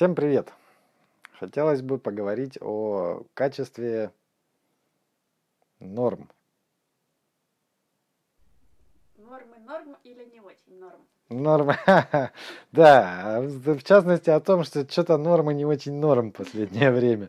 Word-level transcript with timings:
Всем 0.00 0.14
привет! 0.14 0.50
Хотелось 1.38 1.82
бы 1.82 1.98
поговорить 1.98 2.56
о 2.62 3.24
качестве 3.34 4.12
норм. 5.78 6.30
Нормы 9.18 9.58
норм 9.58 9.96
или 10.02 10.24
не 10.24 10.40
очень 10.40 10.78
норм? 10.78 11.06
Нормы, 11.28 11.76
да, 12.72 13.42
в 13.42 13.82
частности 13.82 14.30
о 14.30 14.40
том, 14.40 14.64
что 14.64 14.90
что-то 14.90 15.18
нормы 15.18 15.52
не 15.52 15.66
очень 15.66 15.92
норм 15.92 16.30
в 16.30 16.36
последнее 16.36 16.90
время. 16.98 17.28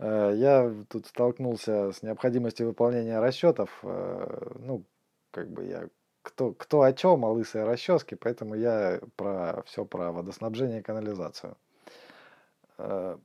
Э, 0.00 0.32
я 0.34 0.68
тут 0.88 1.06
столкнулся 1.06 1.92
с 1.92 2.02
необходимостью 2.02 2.66
выполнения 2.66 3.20
расчетов. 3.20 3.70
Э, 3.84 4.56
ну, 4.58 4.82
как 5.30 5.48
бы 5.48 5.64
я 5.64 5.88
кто, 6.22 6.52
кто 6.52 6.82
о 6.82 6.92
чем, 6.92 7.24
о 7.24 7.32
лысой 7.32 7.64
расчески, 7.64 8.14
поэтому 8.14 8.54
я 8.54 9.00
про 9.16 9.62
все 9.66 9.84
про 9.84 10.12
водоснабжение 10.12 10.80
и 10.80 10.82
канализацию. 10.82 11.56
Э, 12.78 13.16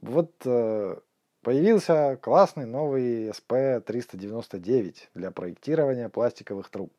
вот 0.00 0.32
э, 0.44 0.96
появился 1.42 2.18
классный 2.20 2.66
новый 2.66 3.28
SP399 3.28 4.94
для 5.14 5.30
проектирования 5.30 6.08
пластиковых 6.08 6.68
труб. 6.70 6.92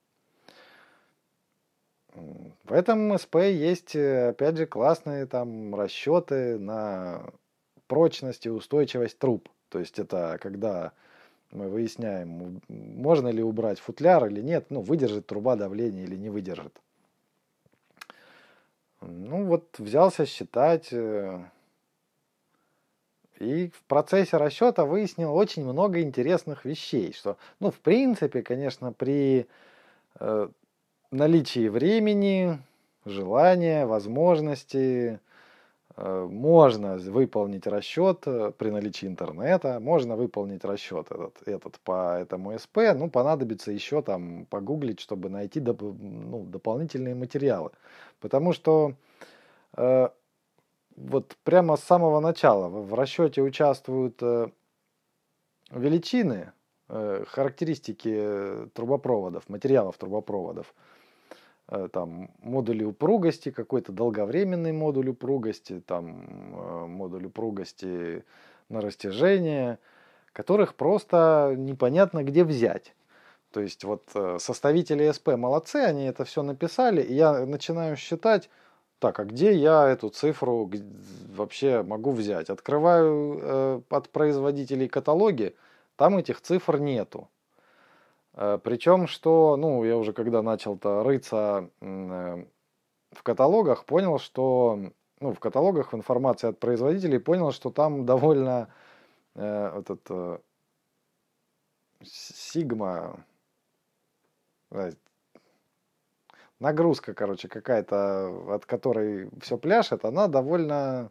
В 2.13 2.72
этом 2.72 3.18
СП 3.18 3.35
есть, 3.35 3.96
э, 3.96 4.30
опять 4.30 4.58
же, 4.58 4.66
классные 4.66 5.26
там 5.26 5.76
расчеты 5.76 6.58
на 6.58 7.32
прочность 7.88 8.46
и 8.46 8.49
устойчивость 8.49 9.20
труб. 9.20 9.49
То 9.70 9.80
есть 9.80 9.99
это 9.99 10.38
когда 10.41 10.94
мы 11.52 11.70
выясняем, 11.70 12.62
можно 12.67 13.30
ли 13.30 13.41
убрать 13.41 13.80
футляр 13.80 14.27
или 14.27 14.41
нет, 14.41 14.67
ну, 14.70 14.81
выдержит 14.81 15.27
труба 15.27 15.55
давление 15.55 16.04
или 16.04 16.16
не 16.16 16.30
выдержит. 16.30 16.81
Ну, 19.02 19.45
вот 19.45 19.77
взялся 19.77 20.26
считать, 20.26 20.90
э, 20.91 21.44
и 23.40 23.70
в 23.70 23.84
процессе 23.84 24.38
расчета 24.38 24.85
выяснил 24.85 25.35
очень 25.35 25.63
много 25.63 26.01
интересных 26.01 26.66
вещей, 26.66 27.13
что, 27.13 27.38
ну, 27.60 27.71
в 27.71 27.79
принципе, 27.79 28.41
конечно, 28.41 28.93
при 28.93 29.48
э, 30.20 30.49
наличии 31.12 31.68
времени, 31.68 32.60
желания, 33.05 33.85
возможности, 33.85 35.20
можно 35.98 36.98
выполнить 36.98 37.68
расчет 37.68 38.24
э, 38.26 38.51
при 38.57 38.70
наличии 38.70 39.07
интернета, 39.07 39.79
можно 39.79 40.18
выполнить 40.18 40.65
расчет 40.65 41.07
этот, 41.10 41.48
этот 41.48 41.79
по 41.79 42.18
этому 42.18 42.57
СП, 42.57 42.77
ну, 42.96 43.10
понадобится 43.10 43.71
еще 43.71 44.01
там 44.01 44.46
погуглить, 44.48 44.99
чтобы 44.99 45.29
найти 45.29 45.62
доп, 45.62 45.82
ну, 45.82 46.43
дополнительные 46.43 47.16
материалы. 47.16 47.71
Потому 48.20 48.51
что 48.51 48.96
э, 49.77 50.10
вот 50.98 51.38
прямо 51.43 51.77
с 51.77 51.84
самого 51.84 52.20
начала 52.20 52.68
в 52.68 52.93
расчете 52.93 53.41
участвуют 53.41 54.21
э, 54.21 54.49
величины, 55.71 56.51
э, 56.90 57.23
характеристики 57.26 58.70
трубопроводов, 58.73 59.48
материалов 59.48 59.98
трубопроводов. 59.98 60.68
Э, 60.68 60.95
там 61.68 62.30
модули 62.41 62.84
упругости, 62.84 63.49
какой-то 63.52 63.91
долговременный 63.91 64.72
модуль 64.72 65.09
упругости, 65.09 65.81
там 65.85 66.53
э, 66.53 66.85
модуль 66.85 67.25
упругости 67.25 68.24
на 68.69 68.81
растяжение, 68.81 69.80
которых 70.31 70.75
просто 70.75 71.56
непонятно 71.57 72.24
где 72.24 72.44
взять. 72.44 72.94
То 73.52 73.62
есть 73.62 73.84
вот 73.84 74.03
э, 74.13 74.38
составители 74.40 75.09
СП 75.12 75.30
молодцы, 75.30 75.78
они 75.78 76.06
это 76.06 76.25
все 76.25 76.44
написали, 76.44 77.02
и 77.02 77.13
я 77.13 77.46
начинаю 77.46 77.96
считать, 77.96 78.50
так, 79.00 79.19
а 79.19 79.25
где 79.25 79.53
я 79.53 79.88
эту 79.88 80.09
цифру 80.09 80.69
вообще 81.29 81.81
могу 81.84 82.12
взять? 82.12 82.50
Открываю 82.50 83.40
э, 83.41 83.81
от 83.90 84.09
производителей 84.09 84.88
каталоги, 84.88 85.56
там 85.96 86.18
этих 86.18 86.41
цифр 86.41 86.79
нету. 86.79 87.29
Э, 88.36 88.59
Причем, 88.62 89.07
что, 89.07 89.56
ну, 89.57 89.84
я 89.84 89.97
уже 89.97 90.13
когда 90.13 90.41
начал-то 90.41 91.03
рыться 91.03 91.69
э, 91.81 92.46
в 93.12 93.23
каталогах, 93.23 93.85
понял, 93.85 94.19
что, 94.19 94.91
ну, 95.19 95.34
в 95.34 95.40
каталогах 95.40 95.94
в 95.94 95.96
информации 95.96 96.50
от 96.50 96.59
производителей, 96.59 97.19
понял, 97.19 97.51
что 97.51 97.72
там 97.72 98.06
довольно 98.06 98.68
э, 99.35 99.79
этот 99.79 100.01
э, 100.09 100.40
сигма, 102.03 103.25
э, 104.72 104.91
нагрузка, 106.59 107.13
короче, 107.13 107.47
какая-то, 107.47 108.53
от 108.53 108.66
которой 108.66 109.29
все 109.41 109.57
пляшет, 109.57 110.03
она 110.03 110.28
довольно 110.28 111.09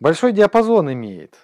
большой 0.00 0.32
диапазон 0.32 0.92
имеет 0.92 1.36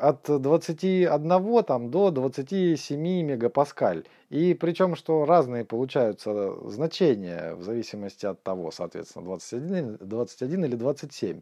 от 0.00 0.22
21 0.40 1.64
там, 1.64 1.90
до 1.90 2.10
27 2.10 3.00
мегапаскаль. 3.00 4.04
И 4.30 4.54
причем, 4.54 4.96
что 4.96 5.24
разные 5.24 5.64
получаются 5.64 6.54
значения 6.68 7.54
в 7.54 7.62
зависимости 7.62 8.26
от 8.26 8.42
того, 8.42 8.70
соответственно, 8.70 9.24
21, 9.24 9.98
21 10.00 10.64
или 10.64 10.76
27. 10.76 11.40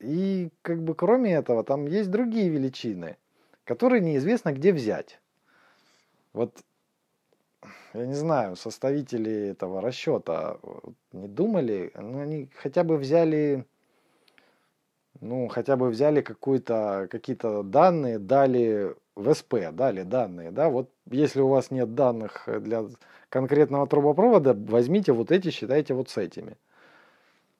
И 0.00 0.50
как 0.62 0.82
бы 0.82 0.94
кроме 0.94 1.34
этого, 1.34 1.64
там 1.64 1.86
есть 1.86 2.10
другие 2.10 2.48
величины, 2.48 3.16
которые 3.64 4.00
неизвестно 4.00 4.52
где 4.52 4.72
взять. 4.72 5.20
Вот 6.32 6.62
я 7.94 8.06
не 8.06 8.14
знаю, 8.14 8.56
составители 8.56 9.50
этого 9.50 9.80
расчета 9.80 10.58
не 11.12 11.28
думали, 11.28 11.92
ну, 11.94 12.20
они 12.20 12.48
хотя 12.56 12.84
бы 12.84 12.96
взяли 12.96 13.66
ну, 15.20 15.48
хотя 15.48 15.76
бы 15.76 15.88
взяли 15.88 16.20
какую-то, 16.20 17.08
какие-то 17.10 17.62
данные, 17.62 18.18
дали 18.18 18.94
в 19.14 19.32
СП, 19.34 19.54
дали 19.72 20.02
данные, 20.02 20.50
да, 20.50 20.68
вот 20.68 20.90
если 21.10 21.40
у 21.40 21.48
вас 21.48 21.70
нет 21.70 21.94
данных 21.94 22.48
для 22.60 22.84
конкретного 23.28 23.86
трубопровода, 23.86 24.54
возьмите 24.54 25.12
вот 25.12 25.30
эти, 25.30 25.50
считайте 25.50 25.94
вот 25.94 26.08
с 26.10 26.18
этими. 26.18 26.56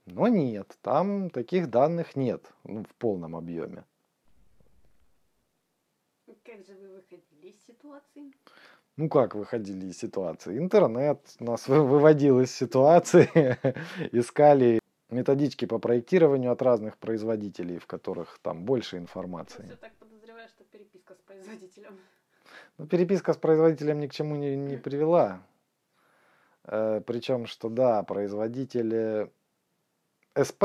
Но 0.06 0.28
нет, 0.28 0.76
там 0.82 1.30
таких 1.30 1.70
данных 1.70 2.14
нет 2.14 2.52
ну, 2.64 2.84
в 2.84 2.94
полном 2.96 3.36
объеме. 3.36 3.84
Как 6.44 6.66
же 6.66 6.74
вы 6.74 6.88
выходили 6.96 7.50
из 7.50 7.66
ситуации? 7.66 8.32
Ну 8.96 9.08
как 9.08 9.34
выходили 9.34 9.86
из 9.86 9.98
ситуации? 9.98 10.58
Интернет 10.58 11.18
нас 11.40 11.66
выводил 11.68 12.40
из 12.40 12.54
ситуации, 12.54 13.28
искали 14.12 14.78
методички 15.10 15.66
по 15.66 15.78
проектированию 15.78 16.52
от 16.52 16.62
разных 16.62 16.96
производителей, 16.96 17.78
в 17.78 17.86
которых 17.86 18.38
там 18.42 18.64
больше 18.64 18.98
информации. 18.98 19.66
Я 19.68 19.76
так 19.76 19.92
подозреваю, 19.94 20.48
что 20.48 20.64
переписка 20.64 21.14
с 21.14 21.18
производителем. 21.18 21.98
Ну, 22.78 22.86
переписка 22.86 23.32
с 23.32 23.36
производителем 23.36 24.00
ни 24.00 24.06
к 24.06 24.12
чему 24.12 24.36
не, 24.36 24.56
не 24.56 24.76
привела. 24.76 25.42
Э, 26.64 27.00
причем, 27.06 27.46
что 27.46 27.68
да, 27.68 28.02
производитель 28.02 29.30
СП 30.36 30.64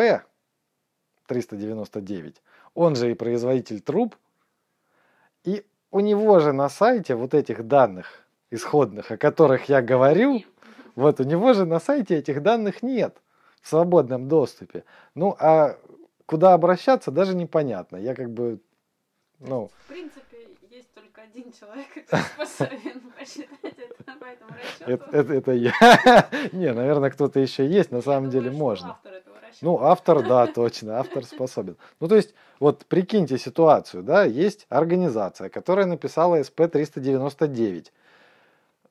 399, 1.28 2.42
он 2.74 2.96
же 2.96 3.12
и 3.12 3.14
производитель 3.14 3.82
труб, 3.82 4.16
и 5.44 5.66
у 5.92 6.00
него 6.00 6.40
же 6.40 6.54
на 6.54 6.70
сайте 6.70 7.16
вот 7.16 7.34
этих 7.34 7.68
данных 7.68 8.26
исходных, 8.52 9.12
о 9.12 9.18
которых 9.18 9.70
я 9.70 9.82
говорю, 9.82 10.44
вот 10.96 11.20
у 11.20 11.24
него 11.24 11.54
же 11.54 11.66
на 11.66 11.80
сайте 11.80 12.18
этих 12.18 12.42
данных 12.42 12.82
нет 12.82 13.22
в 13.62 13.68
свободном 13.68 14.28
доступе. 14.28 14.84
Ну, 15.16 15.36
а 15.40 15.78
куда 16.25 16.53
обращаться, 16.53 17.12
даже 17.12 17.36
непонятно. 17.36 17.97
Я 17.97 18.16
как 18.16 18.30
бы, 18.30 18.59
ну... 19.40 19.70
В 19.86 19.88
принципе, 19.88 20.47
есть 20.70 20.94
только 20.94 21.22
один 21.22 21.52
человек, 21.52 21.88
который 21.94 22.25
способен 22.36 23.02
посчитать 23.18 23.74
это 24.00 24.14
по 24.19 24.25
этому 24.25 24.52
расчету. 24.52 24.92
Это, 24.92 25.18
это, 25.18 25.34
это 25.34 25.52
я. 25.52 26.30
Не, 26.52 26.74
наверное, 26.74 27.09
кто-то 27.09 27.40
еще 27.40 27.66
есть, 27.66 27.92
на 27.92 28.02
самом 28.02 28.30
деле 28.30 28.51
можно. 28.51 28.98
Ну, 29.62 29.80
автор, 29.80 30.25
да, 30.25 30.48
точно, 30.54 31.00
автор 31.00 31.25
способен. 31.25 31.75
Ну, 32.00 32.07
то 32.07 32.16
есть, 32.16 32.34
вот 32.60 32.86
прикиньте 32.86 33.38
ситуацию, 33.38 34.04
да, 34.04 34.24
есть 34.24 34.68
организация, 34.69 35.50
которая 35.50 35.86
написала 35.86 36.39
СП-399 36.39 37.88
Э, 37.88 37.92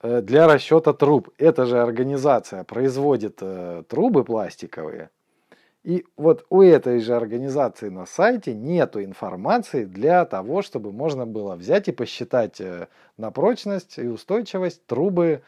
для 0.03 0.47
расчета 0.47 0.93
труб. 0.93 1.31
Эта 1.39 1.67
же 1.67 1.81
организация 1.81 2.65
производит 2.65 3.39
э, 3.41 3.83
трубы 3.89 4.25
пластиковые. 4.25 5.11
И 5.85 6.05
вот 6.17 6.45
у 6.51 6.61
этой 6.63 7.01
же 7.01 7.15
организации 7.17 7.89
на 7.89 8.05
сайте 8.05 8.53
нету 8.55 9.03
информации 9.03 9.85
для 9.85 10.25
того, 10.25 10.63
чтобы 10.63 10.93
можно 10.93 11.27
было 11.27 11.57
взять 11.57 11.89
и 11.89 11.93
посчитать 11.93 12.61
э, 12.61 12.89
на 13.17 13.31
прочность 13.31 13.99
и 13.99 14.07
устойчивость 14.07 14.85
трубы 14.87 15.43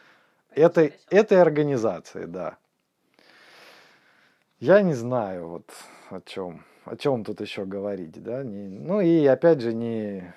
этой, 0.53 0.93
этой 1.09 1.41
организации, 1.41 2.25
да. 2.25 2.57
Я 4.59 4.81
не 4.81 4.93
знаю, 4.93 5.47
вот 5.47 5.69
о 6.09 6.21
чем, 6.21 6.63
о 6.85 6.95
чем 6.95 7.23
тут 7.23 7.41
еще 7.41 7.65
говорить, 7.65 8.21
да. 8.23 8.43
Не, 8.43 8.67
ну 8.67 8.99
и 9.01 9.25
опять 9.25 9.61
же 9.61 9.73
не 9.73 10.33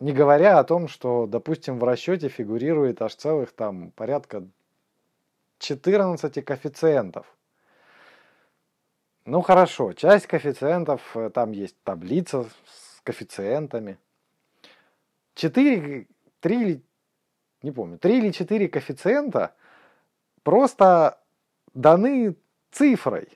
не 0.00 0.12
говоря 0.12 0.58
о 0.58 0.64
том, 0.64 0.88
что, 0.88 1.26
допустим, 1.26 1.78
в 1.78 1.84
расчете 1.84 2.28
фигурирует 2.28 3.02
аж 3.02 3.14
целых 3.14 3.52
там 3.52 3.90
порядка 3.92 4.44
14 5.58 6.44
коэффициентов. 6.44 7.26
Ну 9.24 9.42
хорошо, 9.42 9.92
часть 9.92 10.26
коэффициентов, 10.26 11.02
э, 11.14 11.30
там 11.30 11.52
есть 11.52 11.76
таблица 11.82 12.44
с 12.44 13.00
коэффициентами. 13.02 13.98
4, 15.34 16.06
3, 16.40 16.82
не 17.62 17.72
помню, 17.72 17.98
3 17.98 18.18
или 18.18 18.30
4 18.30 18.68
коэффициента 18.68 19.54
просто 20.42 21.20
даны 21.74 22.36
цифрой. 22.70 23.28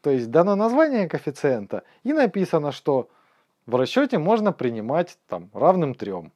То 0.00 0.10
есть 0.10 0.30
дано 0.30 0.56
название 0.56 1.08
коэффициента 1.08 1.84
и 2.02 2.12
написано, 2.12 2.72
что 2.72 3.10
в 3.68 3.76
расчете 3.76 4.16
можно 4.16 4.50
принимать 4.50 5.18
там 5.26 5.50
равным 5.52 5.94
3. 5.94 6.32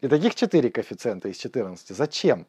И 0.00 0.08
таких 0.08 0.34
4 0.34 0.70
коэффициента 0.70 1.30
из 1.30 1.38
14. 1.38 1.96
Зачем? 1.96 2.46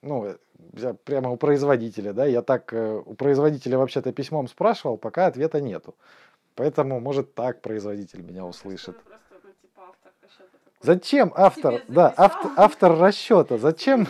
Ну, 0.00 0.36
я 0.74 0.94
прямо 0.94 1.30
у 1.30 1.36
производителя, 1.36 2.12
да, 2.12 2.24
я 2.24 2.42
так 2.42 2.72
э, 2.72 3.02
у 3.04 3.14
производителя 3.14 3.78
вообще-то 3.78 4.12
письмом 4.12 4.46
спрашивал, 4.46 4.96
пока 4.96 5.26
ответа 5.26 5.60
нету. 5.60 5.96
Поэтому, 6.54 7.00
может, 7.00 7.34
так 7.34 7.60
производитель 7.62 8.22
меня 8.22 8.46
услышит. 8.46 8.96
Зачем 10.82 11.30
автор, 11.36 11.82
да, 11.88 12.12
автор, 12.16 12.52
автор 12.56 12.98
расчета, 12.98 13.58
зачем, 13.58 14.06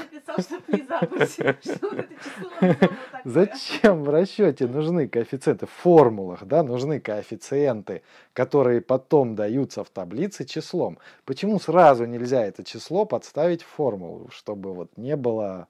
зачем 3.25 4.05
в 4.05 4.09
расчете 4.09 4.69
нужны 4.69 5.09
коэффициенты, 5.09 5.67
в 5.67 5.71
формулах, 5.71 6.45
да, 6.45 6.63
нужны 6.63 7.01
коэффициенты, 7.01 8.03
которые 8.35 8.83
потом 8.83 9.35
даются 9.35 9.83
в 9.83 9.91
таблице 9.91 10.45
числом. 10.45 10.99
Почему 11.25 11.59
сразу 11.59 12.05
нельзя 12.05 12.47
это 12.47 12.63
число 12.63 13.05
подставить 13.05 13.63
в 13.63 13.67
формулу, 13.67 14.29
чтобы 14.31 14.73
вот 14.73 14.97
не 14.97 15.17
было, 15.17 15.67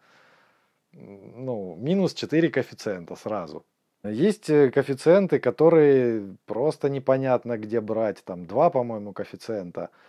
ну, 0.92 1.76
минус 1.76 2.12
4 2.12 2.50
коэффициента 2.50 3.16
сразу. 3.16 3.64
Есть 4.04 4.50
э, 4.50 4.70
коэффициенты, 4.70 5.38
которые 5.38 6.36
просто 6.44 6.90
непонятно 6.90 7.56
где 7.56 7.80
брать, 7.80 8.22
там 8.22 8.44
два, 8.44 8.68
по-моему, 8.68 9.14
коэффициента– 9.14 9.88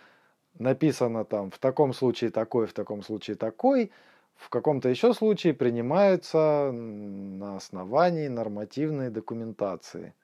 написано 0.58 1.24
там 1.24 1.50
в 1.50 1.58
таком 1.58 1.92
случае 1.92 2.30
такой, 2.30 2.66
в 2.66 2.72
таком 2.72 3.02
случае 3.02 3.36
такой, 3.36 3.90
в 4.36 4.48
каком-то 4.48 4.88
еще 4.88 5.14
случае 5.14 5.54
принимаются 5.54 6.70
на 6.72 7.56
основании 7.56 8.28
нормативной 8.28 9.10
документации. 9.10 10.14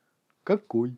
Какой? 0.45 0.97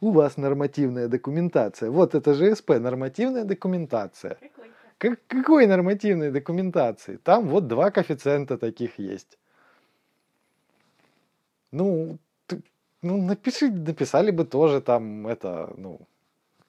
У 0.00 0.10
вас 0.10 0.36
нормативная 0.36 1.08
документация. 1.08 1.90
Вот 1.90 2.14
это 2.14 2.34
же 2.34 2.54
СП, 2.54 2.70
нормативная 2.78 3.44
документация. 3.44 4.38
Как, 4.98 5.18
какой 5.26 5.66
нормативной 5.66 6.30
документации? 6.30 7.16
Там 7.16 7.48
вот 7.48 7.66
два 7.66 7.90
коэффициента 7.90 8.58
таких 8.58 8.98
есть. 8.98 9.38
Ну, 11.72 12.18
ты, 12.46 12.62
ну 13.02 13.22
напиши, 13.22 13.70
написали 13.70 14.30
бы 14.30 14.44
тоже 14.44 14.80
там 14.80 15.26
это, 15.26 15.74
ну, 15.76 16.00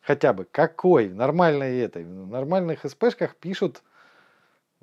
хотя 0.08 0.32
бы 0.32 0.46
какой, 0.46 1.10
нормальной 1.10 1.80
этой, 1.80 2.06
в 2.06 2.30
нормальных 2.30 2.90
СПшках 2.90 3.36
пишут, 3.36 3.84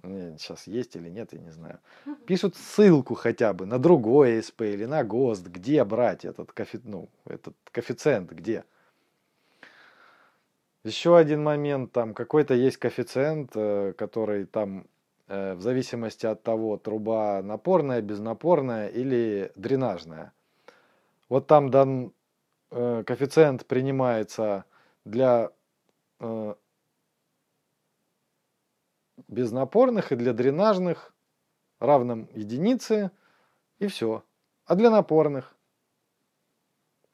сейчас 0.02 0.66
есть 0.66 0.96
или 0.96 1.08
нет, 1.08 1.32
я 1.32 1.38
не 1.38 1.50
знаю, 1.50 1.78
пишут 2.26 2.56
ссылку 2.56 3.14
хотя 3.14 3.54
бы 3.54 3.64
на 3.64 3.78
другой 3.78 4.42
СП 4.42 4.60
или 4.62 4.84
на 4.84 5.02
ГОСТ, 5.02 5.46
где 5.46 5.82
брать 5.84 6.26
этот, 6.26 6.52
кофе, 6.52 6.78
ну, 6.84 7.08
этот 7.24 7.54
коэффициент, 7.72 8.32
где. 8.32 8.64
Еще 10.84 11.16
один 11.16 11.42
момент, 11.42 11.92
там 11.92 12.12
какой-то 12.12 12.52
есть 12.52 12.76
коэффициент, 12.76 13.52
э, 13.54 13.94
который 13.96 14.44
там 14.44 14.86
э, 15.28 15.54
в 15.54 15.62
зависимости 15.62 16.26
от 16.26 16.42
того, 16.42 16.76
труба 16.76 17.40
напорная, 17.42 18.02
безнапорная 18.02 18.88
или 18.88 19.50
дренажная. 19.56 20.34
Вот 21.30 21.46
там 21.46 21.70
дан 21.70 22.12
э, 22.70 23.04
коэффициент 23.06 23.64
принимается 23.64 24.66
для 25.04 25.50
э, 26.20 26.54
безнапорных 29.28 30.12
и 30.12 30.16
для 30.16 30.32
дренажных 30.32 31.14
равным 31.78 32.28
единице, 32.32 33.10
и 33.78 33.86
все. 33.86 34.24
А 34.64 34.74
для 34.74 34.90
напорных? 34.90 35.54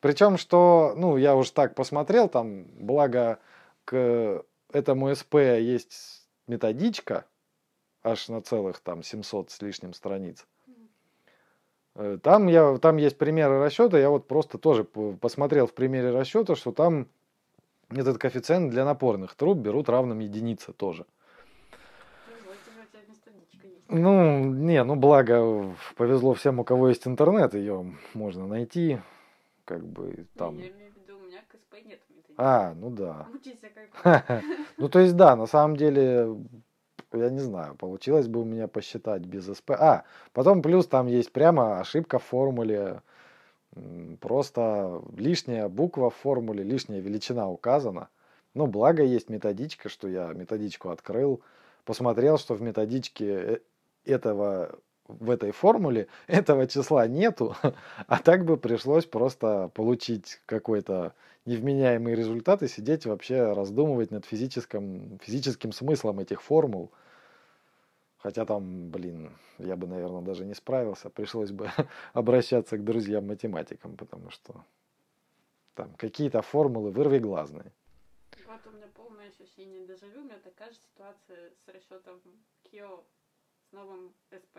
Причем, 0.00 0.38
что, 0.38 0.94
ну, 0.96 1.16
я 1.16 1.36
уж 1.36 1.50
так 1.50 1.74
посмотрел, 1.74 2.28
там, 2.28 2.64
благо 2.64 3.38
к 3.84 4.44
этому 4.72 5.14
СП 5.14 5.34
есть 5.34 6.26
методичка, 6.46 7.26
аж 8.02 8.28
на 8.28 8.40
целых 8.40 8.80
там 8.80 9.02
700 9.02 9.50
с 9.50 9.60
лишним 9.60 9.92
страниц. 9.92 10.46
Э, 11.96 12.18
там, 12.22 12.46
я, 12.46 12.78
там 12.78 12.96
есть 12.96 13.18
примеры 13.18 13.62
расчета, 13.62 13.98
я 13.98 14.10
вот 14.10 14.26
просто 14.26 14.58
тоже 14.58 14.84
посмотрел 14.84 15.66
в 15.66 15.74
примере 15.74 16.10
расчета, 16.10 16.54
что 16.54 16.72
там 16.72 17.08
этот 17.90 18.18
коэффициент 18.18 18.70
для 18.70 18.84
напорных 18.84 19.34
труб 19.34 19.58
берут 19.58 19.88
равным 19.88 20.20
единице 20.20 20.72
тоже. 20.72 21.06
Ну, 23.88 24.44
не, 24.44 24.84
ну 24.84 24.94
благо 24.94 25.74
повезло 25.96 26.34
всем, 26.34 26.60
у 26.60 26.64
кого 26.64 26.90
есть 26.90 27.08
интернет, 27.08 27.54
ее 27.54 27.92
можно 28.14 28.46
найти, 28.46 29.00
как 29.64 29.84
бы 29.84 30.26
там. 30.36 30.58
Я 30.58 30.68
имею 30.68 30.92
в 30.92 30.96
виду, 30.96 31.18
у 31.18 31.26
меня 31.26 31.40
КСП 31.48 31.74
нет 31.84 32.00
А, 32.36 32.72
ну 32.74 32.90
да. 32.90 33.26
как 34.02 34.44
Ну, 34.78 34.88
то 34.88 35.00
есть, 35.00 35.16
да, 35.16 35.34
на 35.34 35.46
самом 35.46 35.76
деле, 35.76 36.36
я 37.12 37.30
не 37.30 37.40
знаю, 37.40 37.74
получилось 37.74 38.28
бы 38.28 38.42
у 38.42 38.44
меня 38.44 38.68
посчитать 38.68 39.22
без 39.22 39.46
СП. 39.46 39.72
А, 39.72 40.04
потом 40.32 40.62
плюс 40.62 40.86
там 40.86 41.08
есть 41.08 41.32
прямо 41.32 41.80
ошибка 41.80 42.20
в 42.20 42.24
формуле 42.24 43.02
Просто 44.20 45.02
лишняя 45.16 45.68
буква 45.68 46.10
в 46.10 46.16
формуле, 46.16 46.64
лишняя 46.64 47.00
величина 47.00 47.48
указана. 47.48 48.08
Но 48.54 48.66
благо 48.66 49.02
есть 49.04 49.30
методичка, 49.30 49.88
что 49.88 50.08
я 50.08 50.32
методичку 50.32 50.90
открыл, 50.90 51.40
посмотрел, 51.84 52.36
что 52.36 52.54
в 52.54 52.62
методичке 52.62 53.26
э, 53.26 53.58
этого 54.04 54.78
в 55.06 55.30
этой 55.30 55.50
формуле 55.52 56.08
этого 56.26 56.66
числа 56.66 57.06
нету, 57.06 57.54
а 58.06 58.18
так 58.18 58.44
бы 58.44 58.56
пришлось 58.56 59.06
просто 59.06 59.70
получить 59.74 60.40
какой-то 60.46 61.14
невменяемый 61.46 62.14
результат 62.14 62.62
и 62.62 62.68
сидеть 62.68 63.06
вообще 63.06 63.52
раздумывать 63.52 64.10
над 64.10 64.24
физическим, 64.26 65.18
физическим 65.22 65.72
смыслом 65.72 66.20
этих 66.20 66.42
формул. 66.42 66.90
Хотя 68.22 68.44
там, 68.44 68.90
блин, 68.90 69.34
я 69.58 69.76
бы, 69.76 69.86
наверное, 69.86 70.20
даже 70.20 70.44
не 70.44 70.54
справился. 70.54 71.08
Пришлось 71.08 71.52
бы 71.52 71.70
обращаться 72.12 72.76
к 72.76 72.84
друзьям-математикам, 72.84 73.96
потому 73.96 74.30
что 74.30 74.64
там 75.74 75.94
какие-то 75.94 76.42
формулы 76.42 76.90
вырвиглазные. 76.90 77.72
Вот 78.46 78.66
у 78.66 78.70
меня 78.72 78.88
полное 78.88 79.28
ощущение 79.28 79.86
дежавю. 79.86 80.20
У 80.20 80.24
меня 80.24 80.38
такая 80.38 80.70
же 80.70 80.76
ситуация 80.76 81.50
с 81.64 81.68
расчетом 81.68 82.20
КИО 82.64 83.02
с 83.68 83.72
новым 83.72 84.12
СП. 84.30 84.58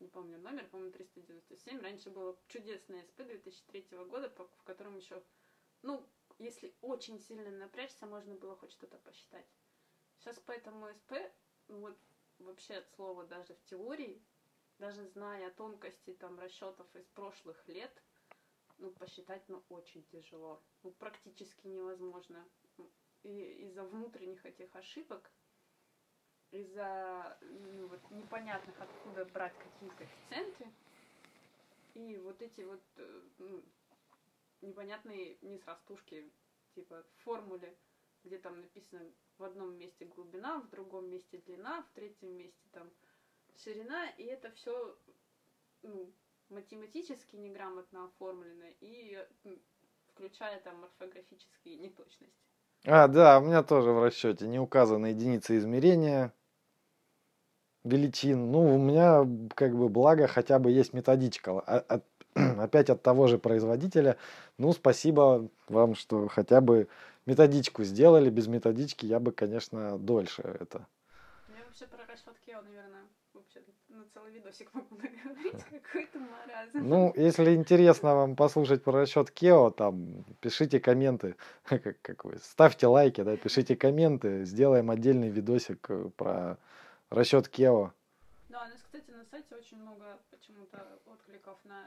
Не 0.00 0.08
помню 0.08 0.38
номер, 0.38 0.66
по-моему, 0.66 0.92
397. 0.92 1.80
Раньше 1.80 2.10
было 2.10 2.36
чудесное 2.48 3.04
СП 3.04 3.18
2003 3.18 3.86
года, 4.10 4.28
в 4.58 4.64
котором 4.64 4.96
еще, 4.96 5.22
ну, 5.82 6.04
если 6.38 6.74
очень 6.82 7.20
сильно 7.20 7.48
напрячься, 7.50 8.06
можно 8.06 8.34
было 8.34 8.56
хоть 8.56 8.72
что-то 8.72 8.98
посчитать. 8.98 9.46
Сейчас 10.18 10.40
по 10.40 10.50
этому 10.50 10.86
СП, 10.92 11.12
вот 11.68 11.96
вообще 12.38 12.74
от 12.74 12.88
слова 12.90 13.24
даже 13.26 13.54
в 13.54 13.64
теории, 13.64 14.22
даже 14.78 15.06
зная 15.08 15.50
тонкости 15.52 16.12
там 16.14 16.38
расчетов 16.38 16.86
из 16.94 17.06
прошлых 17.08 17.66
лет, 17.68 18.02
ну, 18.78 18.90
посчитать, 18.90 19.42
ну, 19.48 19.62
очень 19.68 20.02
тяжело. 20.04 20.62
Ну, 20.82 20.90
практически 20.92 21.66
невозможно. 21.66 22.46
И 23.22 23.64
из-за 23.64 23.84
внутренних 23.84 24.44
этих 24.44 24.74
ошибок, 24.76 25.30
из-за 26.50 27.38
ну, 27.40 27.88
вот, 27.88 28.10
непонятных, 28.10 28.78
откуда 28.80 29.24
брать 29.26 29.56
какие 29.58 29.88
коэффициенты, 29.90 30.72
и 31.94 32.18
вот 32.18 32.40
эти 32.42 32.60
вот 32.60 32.82
э, 32.96 33.22
ну, 33.38 33.64
непонятные 34.60 35.38
несрастушки, 35.40 36.30
типа 36.74 37.02
в 37.02 37.22
формуле, 37.22 37.76
где 38.26 38.38
там 38.38 38.60
написано 38.60 39.02
в 39.38 39.44
одном 39.44 39.78
месте 39.78 40.04
глубина, 40.04 40.60
в 40.60 40.70
другом 40.70 41.08
месте 41.08 41.38
длина, 41.46 41.82
в 41.82 41.94
третьем 41.94 42.36
месте 42.36 42.66
там 42.72 42.90
ширина, 43.56 44.08
и 44.18 44.24
это 44.24 44.50
все 44.50 44.96
ну, 45.82 46.10
математически 46.48 47.36
неграмотно 47.36 48.06
оформлено 48.06 48.66
и 48.80 49.24
включая 50.08 50.60
там 50.60 50.84
орфографические 50.84 51.76
неточности. 51.76 52.34
А, 52.84 53.08
да, 53.08 53.38
у 53.38 53.44
меня 53.44 53.62
тоже 53.62 53.90
в 53.90 54.02
расчете 54.02 54.46
не 54.46 54.58
указаны 54.58 55.08
единицы 55.08 55.56
измерения 55.58 56.32
величин. 57.84 58.50
Ну, 58.50 58.74
у 58.74 58.78
меня 58.78 59.26
как 59.54 59.76
бы 59.76 59.88
благо 59.88 60.26
хотя 60.26 60.58
бы 60.58 60.70
есть 60.70 60.92
методичка. 60.92 61.58
А, 61.60 61.78
от, 61.78 62.04
опять 62.34 62.90
от 62.90 63.02
того 63.02 63.26
же 63.26 63.38
производителя. 63.38 64.16
Ну, 64.58 64.72
спасибо 64.72 65.48
вам, 65.68 65.94
что 65.94 66.28
хотя 66.28 66.60
бы 66.60 66.88
методичку 67.26 67.84
сделали. 67.84 68.30
Без 68.30 68.46
методички 68.46 69.06
я 69.06 69.20
бы, 69.20 69.32
конечно, 69.32 69.98
дольше 69.98 70.42
это. 70.42 70.86
Я 71.48 71.64
вообще 71.64 71.86
про 71.86 72.06
расчет 72.06 72.34
Кео, 72.44 72.62
наверное, 72.62 73.02
вообще 73.34 73.60
на 73.88 74.04
целый 74.14 74.32
видосик 74.32 74.72
могу 74.72 74.94
наговорить, 74.96 75.64
какой-то 75.82 76.18
маразм. 76.18 76.88
Ну, 76.88 77.12
если 77.16 77.54
интересно 77.54 78.14
вам 78.14 78.36
послушать 78.36 78.82
про 78.82 79.00
расчет 79.00 79.30
Кео, 79.30 79.70
там, 79.70 80.24
пишите 80.40 80.80
комменты, 80.80 81.36
как, 81.64 82.00
как 82.00 82.24
вы, 82.24 82.38
ставьте 82.38 82.86
лайки, 82.86 83.22
да, 83.22 83.36
пишите 83.36 83.76
комменты, 83.76 84.44
сделаем 84.44 84.90
отдельный 84.90 85.28
видосик 85.28 85.86
э, 85.90 86.10
про 86.16 86.58
расчет 87.10 87.48
Кео. 87.48 87.92
Да, 88.48 88.62
у 88.64 88.68
нас, 88.68 88.80
кстати, 88.96 89.10
на 89.16 89.24
сайте 89.26 89.54
очень 89.54 89.76
много 89.78 90.18
почему-то 90.30 91.00
откликов 91.04 91.58
на 91.64 91.84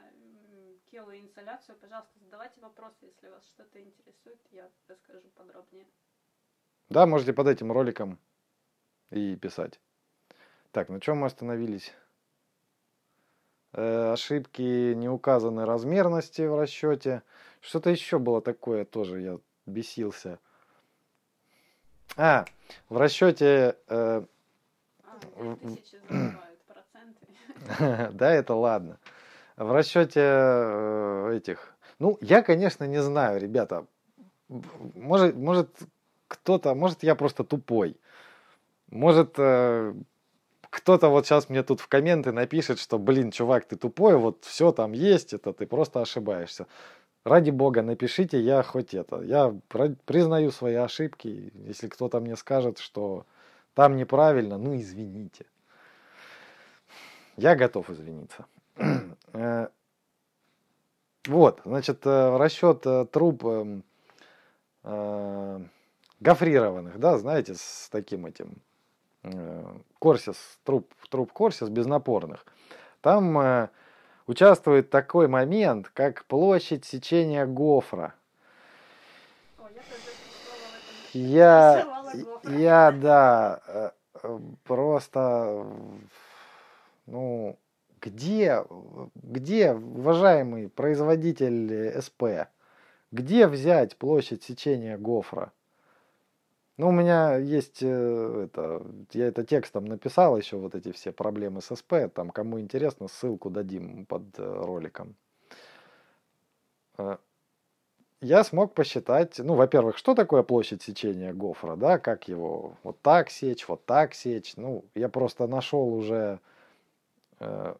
Кео 0.90 1.10
и 1.10 1.20
инсоляцию. 1.20 1.76
Пожалуйста, 1.80 2.12
задавайте 2.20 2.60
вопросы, 2.60 3.06
если 3.06 3.28
вас 3.28 3.44
что-то 3.48 3.80
интересует, 3.80 4.38
я 4.52 4.68
расскажу 4.86 5.28
подробнее. 5.34 5.86
Да, 6.88 7.06
можете 7.06 7.32
под 7.32 7.48
этим 7.48 7.72
роликом 7.72 8.18
и 9.10 9.34
писать. 9.34 9.80
Так, 10.70 10.88
на 10.88 11.00
чем 11.00 11.18
мы 11.18 11.26
остановились? 11.26 11.92
Э, 13.72 14.12
ошибки 14.12 14.94
не 14.94 15.08
указаны 15.08 15.64
размерности 15.64 16.42
в 16.42 16.56
расчете. 16.56 17.22
Что-то 17.60 17.90
еще 17.90 18.20
было 18.20 18.40
такое, 18.40 18.84
тоже 18.84 19.20
я 19.20 19.38
бесился. 19.66 20.38
А, 22.16 22.44
в 22.88 22.96
расчете... 22.98 23.76
Э, 23.88 24.24
а, 26.08 26.49
да, 28.12 28.32
это 28.32 28.54
ладно. 28.54 28.98
В 29.56 29.72
расчете 29.72 30.20
э, 30.22 31.34
этих... 31.36 31.74
Ну, 31.98 32.18
я, 32.20 32.42
конечно, 32.42 32.84
не 32.84 33.02
знаю, 33.02 33.40
ребята. 33.40 33.86
Может, 34.48 35.36
может 35.36 35.70
кто-то, 36.28 36.74
может, 36.74 37.02
я 37.02 37.14
просто 37.14 37.44
тупой. 37.44 37.96
Может, 38.90 39.34
э, 39.38 39.94
кто-то 40.70 41.08
вот 41.08 41.26
сейчас 41.26 41.48
мне 41.48 41.62
тут 41.62 41.80
в 41.80 41.88
комменты 41.88 42.32
напишет, 42.32 42.78
что, 42.78 42.98
блин, 42.98 43.30
чувак, 43.30 43.66
ты 43.66 43.76
тупой, 43.76 44.16
вот 44.16 44.44
все 44.44 44.72
там 44.72 44.92
есть, 44.92 45.32
это 45.34 45.52
ты 45.52 45.66
просто 45.66 46.00
ошибаешься. 46.00 46.66
Ради 47.24 47.50
бога, 47.50 47.82
напишите, 47.82 48.40
я 48.40 48.62
хоть 48.62 48.94
это. 48.94 49.20
Я 49.20 49.54
признаю 50.06 50.50
свои 50.52 50.74
ошибки. 50.74 51.52
Если 51.66 51.88
кто-то 51.88 52.18
мне 52.20 52.34
скажет, 52.36 52.78
что 52.78 53.26
там 53.74 53.96
неправильно, 53.96 54.56
ну 54.56 54.74
извините. 54.74 55.44
Я 57.40 57.56
готов 57.56 57.90
извиниться. 57.90 58.46
Э, 59.32 59.68
вот, 61.28 61.60
значит, 61.64 62.04
э, 62.04 62.36
расчет 62.36 62.84
труб 63.12 63.44
эм, 63.44 63.84
гофрированных, 66.18 66.98
да, 66.98 67.16
знаете, 67.16 67.54
с 67.54 67.88
таким 67.92 68.26
этим 68.26 68.60
Э, 69.22 69.74
Корсис, 69.98 70.36
труп, 70.64 70.90
труп 71.10 71.32
Корсис 71.32 71.68
безнапорных, 71.68 72.46
там 73.02 73.38
э, 73.38 73.68
участвует 74.26 74.88
такой 74.88 75.28
момент, 75.28 75.90
как 75.92 76.24
площадь 76.24 76.86
сечения 76.86 77.44
гофра. 77.44 78.14
я, 81.12 81.86
я, 82.44 82.92
да, 82.92 83.60
э, 83.66 83.90
просто, 84.64 85.66
ну, 87.10 87.58
где, 88.00 88.64
где, 89.14 89.72
уважаемый 89.72 90.68
производитель 90.68 92.00
СП, 92.00 92.48
где 93.10 93.46
взять 93.46 93.96
площадь 93.96 94.42
сечения 94.42 94.96
гофра? 94.96 95.52
Ну, 96.76 96.88
у 96.88 96.92
меня 96.92 97.36
есть 97.36 97.82
э, 97.82 98.44
это, 98.46 98.82
я 99.12 99.26
это 99.26 99.44
текстом 99.44 99.84
написал 99.84 100.38
еще 100.38 100.56
вот 100.56 100.74
эти 100.74 100.92
все 100.92 101.12
проблемы 101.12 101.60
с 101.60 101.76
СП, 101.76 101.94
там 102.14 102.30
кому 102.30 102.58
интересно, 102.58 103.06
ссылку 103.06 103.50
дадим 103.50 104.06
под 104.06 104.22
э, 104.38 104.42
роликом. 104.42 105.14
Э, 106.96 107.18
я 108.22 108.44
смог 108.44 108.72
посчитать, 108.72 109.38
ну, 109.38 109.54
во-первых, 109.54 109.98
что 109.98 110.14
такое 110.14 110.42
площадь 110.42 110.82
сечения 110.82 111.34
гофра, 111.34 111.76
да, 111.76 111.98
как 111.98 112.28
его 112.28 112.76
вот 112.82 113.00
так 113.02 113.30
сечь, 113.30 113.68
вот 113.68 113.84
так 113.84 114.14
сечь. 114.14 114.54
Ну, 114.56 114.84
я 114.94 115.10
просто 115.10 115.46
нашел 115.46 115.92
уже, 115.92 116.38
э, 117.40 117.74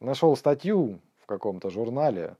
нашел 0.00 0.36
статью 0.36 1.00
в 1.22 1.26
каком-то 1.26 1.70
журнале, 1.70 2.36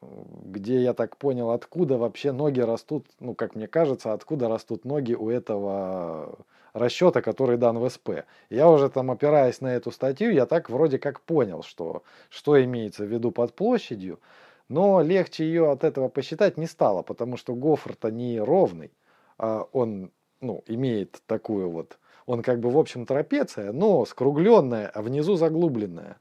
где 0.00 0.82
я 0.82 0.94
так 0.94 1.16
понял, 1.16 1.50
откуда 1.50 1.98
вообще 1.98 2.32
ноги 2.32 2.60
растут, 2.60 3.06
ну, 3.18 3.34
как 3.34 3.54
мне 3.54 3.66
кажется, 3.66 4.12
откуда 4.12 4.48
растут 4.48 4.84
ноги 4.84 5.14
у 5.14 5.30
этого 5.30 6.38
расчета, 6.72 7.22
который 7.22 7.56
дан 7.56 7.78
в 7.78 7.88
СП. 7.88 8.24
Я 8.50 8.68
уже 8.70 8.90
там, 8.90 9.10
опираясь 9.10 9.60
на 9.60 9.74
эту 9.74 9.90
статью, 9.90 10.30
я 10.32 10.46
так 10.46 10.68
вроде 10.70 10.98
как 10.98 11.20
понял, 11.22 11.62
что, 11.62 12.02
что 12.28 12.62
имеется 12.62 13.04
в 13.04 13.08
виду 13.08 13.30
под 13.30 13.54
площадью, 13.54 14.20
но 14.68 15.00
легче 15.00 15.44
ее 15.44 15.70
от 15.70 15.84
этого 15.84 16.08
посчитать 16.08 16.58
не 16.58 16.66
стало, 16.66 17.02
потому 17.02 17.36
что 17.36 17.54
гофр-то 17.54 18.10
не 18.10 18.38
ровный, 18.38 18.92
а 19.38 19.66
он 19.72 20.10
ну, 20.40 20.62
имеет 20.66 21.22
такую 21.26 21.70
вот, 21.70 21.98
он 22.26 22.42
как 22.42 22.60
бы 22.60 22.70
в 22.70 22.78
общем 22.78 23.06
трапеция, 23.06 23.72
но 23.72 24.04
скругленная, 24.04 24.88
а 24.88 25.02
внизу 25.02 25.36
заглубленная. 25.36 26.18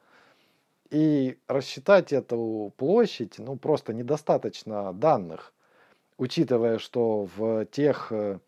И 0.91 1.37
рассчитать 1.47 2.13
эту 2.13 2.71
площадь, 2.77 3.39
ну, 3.39 3.57
просто 3.57 3.93
недостаточно 3.93 4.93
данных, 4.93 5.51
учитывая, 6.17 6.77
что 6.77 7.27
в 7.35 7.65
тех 7.65 8.11
э, 8.11 8.39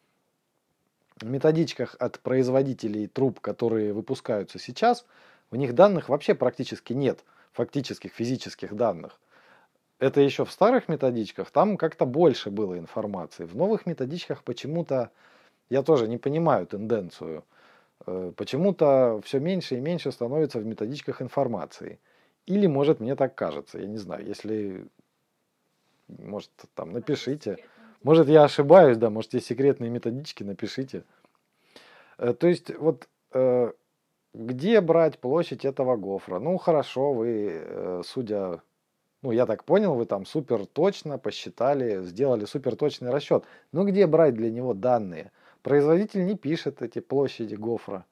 методичках 1.22 1.96
от 2.00 2.20
производителей 2.20 3.08
труб, 3.08 3.40
которые 3.40 3.92
выпускаются 3.92 4.60
сейчас, 4.60 5.06
в 5.50 5.56
них 5.56 5.74
данных 5.74 6.10
вообще 6.10 6.36
практически 6.36 6.94
нет, 6.94 7.24
фактических 7.54 8.14
физических 8.14 8.76
данных. 8.76 9.20
Это 10.00 10.22
еще 10.22 10.46
в 10.46 10.52
старых 10.52 10.90
методичках, 10.90 11.50
там 11.50 11.76
как-то 11.76 12.06
больше 12.06 12.52
было 12.52 12.78
информации. 12.78 13.46
В 13.46 13.56
новых 13.56 13.88
методичках 13.88 14.44
почему-то, 14.44 15.10
я 15.70 15.84
тоже 15.84 16.08
не 16.08 16.18
понимаю 16.18 16.66
тенденцию, 16.66 17.44
э, 18.06 18.32
почему-то 18.36 19.22
все 19.24 19.40
меньше 19.40 19.76
и 19.76 19.82
меньше 19.82 20.12
становится 20.12 20.60
в 20.60 20.66
методичках 20.66 21.22
информации. 21.22 22.00
Или, 22.46 22.68
может, 22.68 23.00
мне 23.00 23.16
так 23.16 23.36
кажется, 23.36 23.80
я 23.80 23.88
не 23.88 23.98
знаю, 23.98 24.26
если, 24.26 24.86
может, 26.08 26.52
там 26.76 26.94
напишите. 26.94 27.58
Может, 28.04 28.30
я 28.30 28.44
ошибаюсь, 28.44 28.98
да, 28.98 29.10
может, 29.10 29.34
есть 29.34 29.48
секретные 29.48 29.90
методички, 29.90 30.44
напишите. 30.44 31.04
Э, 32.18 32.34
то 32.34 32.48
есть, 32.48 32.74
вот 32.78 33.08
э, 33.34 33.72
где 34.34 34.82
брать 34.82 35.20
площадь 35.20 35.66
этого 35.66 35.98
гофра? 35.98 36.40
Ну, 36.40 36.58
хорошо, 36.58 37.14
вы, 37.14 38.04
судя, 38.06 38.62
ну, 39.24 39.32
я 39.32 39.46
так 39.46 39.64
понял, 39.64 39.96
вы 39.96 40.06
там 40.06 40.26
супер 40.26 40.66
точно 40.66 41.18
посчитали, 41.18 42.04
сделали 42.04 42.46
супер 42.46 42.76
точный 42.76 43.10
расчет. 43.10 43.44
Но 43.72 43.84
где 43.84 44.06
брать 44.06 44.36
для 44.36 44.52
него 44.52 44.74
данные? 44.74 45.32
Производитель 45.68 46.26
не 46.26 46.38
пишет 46.38 46.82
эти 46.82 47.00
площади 47.00 47.56
гофра. 47.56 48.06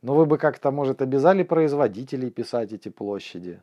Но 0.00 0.14
вы 0.14 0.26
бы 0.26 0.38
как-то, 0.38 0.70
может, 0.70 1.02
обязали 1.02 1.42
производителей 1.42 2.30
писать 2.30 2.72
эти 2.72 2.88
площади. 2.88 3.60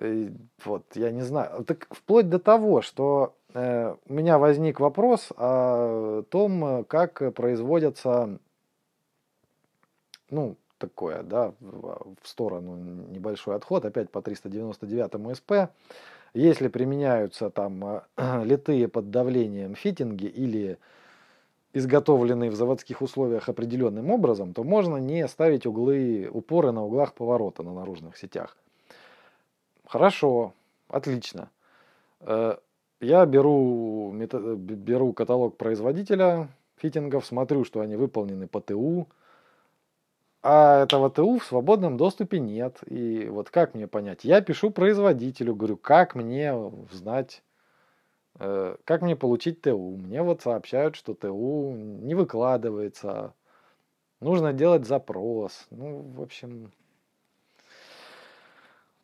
И 0.00 0.32
вот, 0.64 0.86
я 0.94 1.10
не 1.10 1.20
знаю. 1.20 1.64
Так 1.64 1.86
вплоть 1.90 2.30
до 2.30 2.38
того, 2.38 2.80
что 2.80 3.34
э, 3.52 3.94
у 4.08 4.12
меня 4.14 4.38
возник 4.38 4.80
вопрос 4.80 5.30
о 5.36 6.22
том, 6.30 6.82
как 6.86 7.34
производятся, 7.34 8.38
ну, 10.30 10.56
такое, 10.78 11.22
да, 11.24 11.52
в, 11.60 12.16
сторону 12.22 12.74
небольшой 13.10 13.56
отход, 13.56 13.84
опять 13.84 14.08
по 14.10 14.22
399 14.22 15.36
СП. 15.36 15.52
Если 16.32 16.68
применяются 16.68 17.50
там 17.50 17.84
э, 18.16 18.44
литые 18.44 18.88
под 18.88 19.10
давлением 19.10 19.74
фитинги 19.74 20.24
или 20.24 20.78
изготовленный 21.72 22.50
в 22.50 22.54
заводских 22.54 23.02
условиях 23.02 23.48
определенным 23.48 24.10
образом, 24.10 24.52
то 24.52 24.62
можно 24.64 24.96
не 24.98 25.26
ставить 25.28 25.66
углы, 25.66 26.28
упоры 26.30 26.72
на 26.72 26.84
углах 26.84 27.14
поворота 27.14 27.62
на 27.62 27.72
наружных 27.72 28.16
сетях. 28.16 28.56
Хорошо, 29.86 30.52
отлично. 30.88 31.50
Э, 32.20 32.56
я 33.00 33.26
беру, 33.26 34.12
беру 34.12 35.12
каталог 35.12 35.56
производителя 35.56 36.48
фитингов, 36.76 37.26
смотрю, 37.26 37.64
что 37.64 37.80
они 37.80 37.96
выполнены 37.96 38.46
по 38.46 38.60
ТУ, 38.60 39.08
а 40.42 40.82
этого 40.82 41.08
ТУ 41.08 41.38
в 41.38 41.44
свободном 41.44 41.96
доступе 41.96 42.40
нет. 42.40 42.78
И 42.86 43.28
вот 43.30 43.50
как 43.50 43.74
мне 43.74 43.86
понять? 43.86 44.24
Я 44.24 44.40
пишу 44.40 44.70
производителю, 44.70 45.54
говорю, 45.54 45.76
как 45.76 46.14
мне 46.14 46.52
знать, 46.90 47.42
как 48.38 49.02
мне 49.02 49.14
получить 49.16 49.60
ТУ? 49.60 49.96
Мне 49.96 50.22
вот 50.22 50.42
сообщают, 50.42 50.96
что 50.96 51.14
ТУ 51.14 51.72
не 51.72 52.14
выкладывается. 52.14 53.34
Нужно 54.20 54.52
делать 54.52 54.86
запрос. 54.86 55.66
Ну, 55.70 56.00
в 56.14 56.22
общем, 56.22 56.72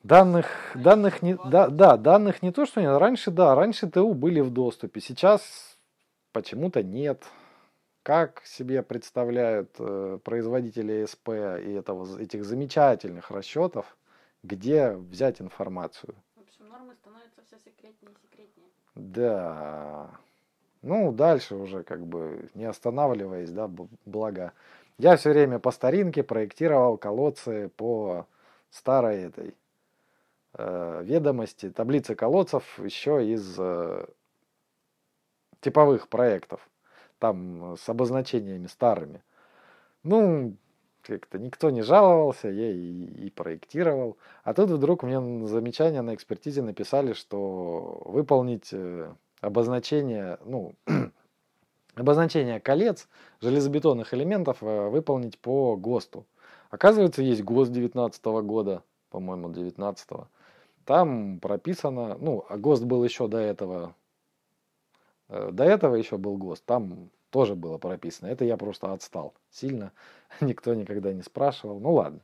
данных, 0.03 0.47
данных 0.75 1.23
не, 1.23 1.37
да, 1.47 1.69
да, 1.69 1.97
данных 1.97 2.43
не 2.43 2.53
то, 2.53 2.67
что 2.67 2.81
нет. 2.81 2.99
Раньше, 2.99 3.31
да, 3.31 3.55
раньше 3.55 3.91
ТУ 3.91 4.15
были 4.15 4.41
в 4.41 4.51
доступе. 4.51 5.01
Сейчас 5.01 5.77
почему-то 6.33 6.83
нет. 6.83 7.25
как 8.09 8.43
себе 8.47 8.83
представляют 8.83 9.75
э, 9.79 10.19
производители 10.25 11.05
СП 11.05 11.29
и 11.29 11.73
этого, 11.73 12.19
этих 12.19 12.43
замечательных 12.43 13.31
расчетов, 13.31 13.99
где 14.43 14.93
взять 14.93 15.43
информацию. 15.43 16.15
В 16.35 16.41
общем, 16.41 16.69
нормы 16.69 16.95
становятся 16.95 17.43
все 17.45 17.59
секретнее. 17.59 18.13
Да. 19.19 20.11
Ну, 20.83 21.11
дальше 21.11 21.57
уже 21.57 21.83
как 21.83 22.07
бы 22.07 22.51
не 22.55 22.67
останавливаясь, 22.67 23.51
да, 23.51 23.69
благо. 24.07 24.53
Я 24.97 25.17
все 25.17 25.31
время 25.31 25.59
по 25.59 25.73
старинке 25.73 26.23
проектировал 26.23 26.97
колодцы 26.97 27.69
по 27.77 28.27
старой 28.71 29.25
этой 29.25 29.57
э, 30.55 31.03
ведомости, 31.03 31.71
таблицы 31.71 32.15
колодцев 32.15 32.79
еще 32.79 33.27
из 33.27 33.57
э, 33.59 34.07
типовых 35.61 36.09
проектов, 36.09 36.61
там 37.19 37.77
с 37.77 37.89
обозначениями 37.89 38.69
старыми. 38.69 39.25
Ну, 40.05 40.55
как-то 41.03 41.39
никто 41.39 41.71
не 41.71 41.83
жаловался, 41.83 42.49
я 42.49 42.71
и, 42.71 43.27
и 43.27 43.31
проектировал. 43.31 44.17
А 44.45 44.55
тут 44.55 44.71
вдруг 44.71 45.03
мне 45.03 45.47
замечания 45.47 46.03
на 46.03 46.15
экспертизе 46.15 46.63
написали, 46.63 47.13
что 47.13 48.03
выполнить 48.05 48.69
э, 48.73 49.13
обозначение, 49.41 50.39
ну, 50.45 50.75
обозначение 51.95 52.61
колец 52.61 53.09
железобетонных 53.41 54.13
элементов 54.15 54.63
э, 54.63 54.89
выполнить 54.89 55.39
по 55.39 55.77
ГОСТу. 55.77 56.27
Оказывается, 56.71 57.23
есть 57.23 57.43
ГОСТ 57.43 57.73
19 57.73 58.25
года, 58.25 58.83
по-моему, 59.11 59.51
19 59.51 60.09
-го. 60.09 60.27
Там 60.85 61.39
прописано, 61.41 62.17
ну, 62.21 62.45
а 62.49 62.57
ГОСТ 62.57 62.85
был 62.85 63.05
еще 63.05 63.29
до 63.29 63.39
этого, 63.39 63.95
э, 65.29 65.51
до 65.53 65.65
этого 65.65 65.95
еще 65.95 66.19
был 66.19 66.37
ГОСТ, 66.37 66.65
там 66.65 67.11
тоже 67.31 67.55
было 67.55 67.79
прописано. 67.79 68.29
Это 68.29 68.45
я 68.45 68.57
просто 68.57 68.93
отстал 68.93 69.35
сильно, 69.51 69.93
никто 70.41 70.75
никогда 70.75 71.13
не 71.13 71.23
спрашивал. 71.23 71.81
Ну 71.81 71.93
ладно, 71.93 72.21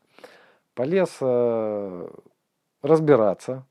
полез 0.74 1.16
э, 1.20 2.08
разбираться. 2.82 3.64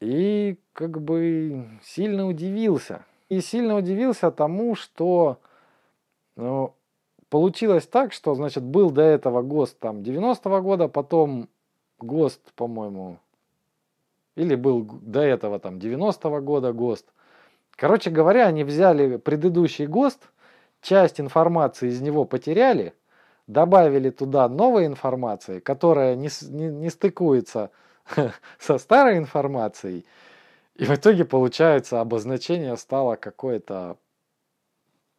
И 0.00 0.58
как 0.72 1.00
бы 1.00 1.68
сильно 1.82 2.26
удивился. 2.26 3.04
И 3.28 3.40
сильно 3.40 3.76
удивился 3.76 4.30
тому, 4.30 4.74
что 4.74 5.38
ну, 6.36 6.74
получилось 7.28 7.86
так, 7.86 8.12
что, 8.12 8.34
значит, 8.34 8.64
был 8.64 8.90
до 8.90 9.02
этого 9.02 9.42
ГОСТ 9.42 9.78
там 9.78 9.98
90-го 9.98 10.60
года, 10.62 10.88
потом 10.88 11.48
ГОСТ, 11.98 12.40
по-моему, 12.54 13.18
или 14.36 14.54
был 14.54 14.82
до 14.84 15.20
этого 15.20 15.58
там 15.58 15.76
90-го 15.76 16.40
года 16.40 16.72
ГОСТ. 16.72 17.06
Короче 17.80 18.10
говоря, 18.10 18.46
они 18.46 18.62
взяли 18.62 19.16
предыдущий 19.16 19.86
ГОСТ, 19.86 20.28
часть 20.82 21.18
информации 21.18 21.88
из 21.88 22.02
него 22.02 22.26
потеряли, 22.26 22.92
добавили 23.46 24.10
туда 24.10 24.46
новой 24.50 24.84
информации, 24.84 25.60
которая 25.60 26.14
не, 26.14 26.28
не, 26.50 26.66
не 26.66 26.90
стыкуется 26.90 27.70
со 28.58 28.76
старой 28.76 29.16
информацией, 29.16 30.04
и 30.74 30.84
в 30.84 30.90
итоге, 30.90 31.24
получается, 31.24 32.02
обозначение 32.02 32.76
стало 32.76 33.16
какое-то, 33.16 33.96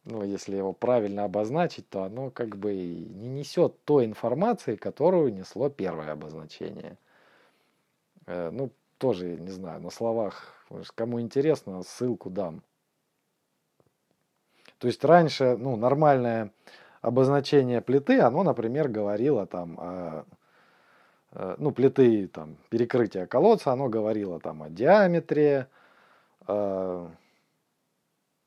ну, 0.04 0.22
если 0.22 0.54
его 0.54 0.72
правильно 0.72 1.24
обозначить, 1.24 1.88
то 1.88 2.04
оно 2.04 2.30
как 2.30 2.56
бы 2.56 2.74
не 2.74 3.40
несет 3.40 3.82
той 3.84 4.04
информации, 4.04 4.76
которую 4.76 5.34
несло 5.34 5.68
первое 5.68 6.12
обозначение. 6.12 6.96
Э, 8.26 8.50
ну, 8.52 8.70
тоже, 9.02 9.36
не 9.36 9.50
знаю, 9.50 9.82
на 9.82 9.90
словах, 9.90 10.54
кому 10.94 11.20
интересно, 11.20 11.82
ссылку 11.82 12.30
дам. 12.30 12.62
То 14.78 14.86
есть 14.86 15.04
раньше, 15.04 15.56
ну, 15.58 15.76
нормальное 15.76 16.52
обозначение 17.00 17.80
плиты, 17.80 18.20
оно, 18.20 18.44
например, 18.44 18.88
говорило 18.88 19.46
там 19.46 19.78
о 19.78 20.24
Э, 21.32 21.56
ну, 21.58 21.72
плиты 21.72 22.28
там, 22.28 22.56
перекрытия 22.68 23.26
колодца, 23.26 23.72
оно 23.72 23.88
говорило 23.88 24.38
там 24.38 24.62
о 24.62 24.68
диаметре, 24.68 25.68
о 26.46 27.10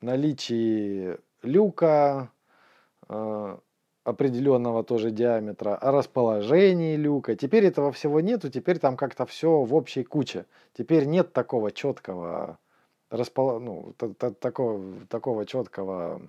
наличии 0.00 1.18
люка 1.42 2.30
определенного 4.06 4.84
тоже 4.84 5.10
диаметра, 5.10 5.74
о 5.74 5.90
расположении 5.90 6.96
люка. 6.96 7.34
Теперь 7.34 7.66
этого 7.66 7.90
всего 7.90 8.20
нету, 8.20 8.48
теперь 8.50 8.78
там 8.78 8.96
как-то 8.96 9.26
все 9.26 9.62
в 9.62 9.74
общей 9.74 10.04
куче. 10.04 10.46
Теперь 10.78 11.06
нет 11.06 11.32
такого 11.32 11.72
четкого 11.72 12.58
распол... 13.10 13.58
ну, 13.58 13.94
такого, 13.94 14.80
такого 15.08 15.44
четкого 15.44 16.22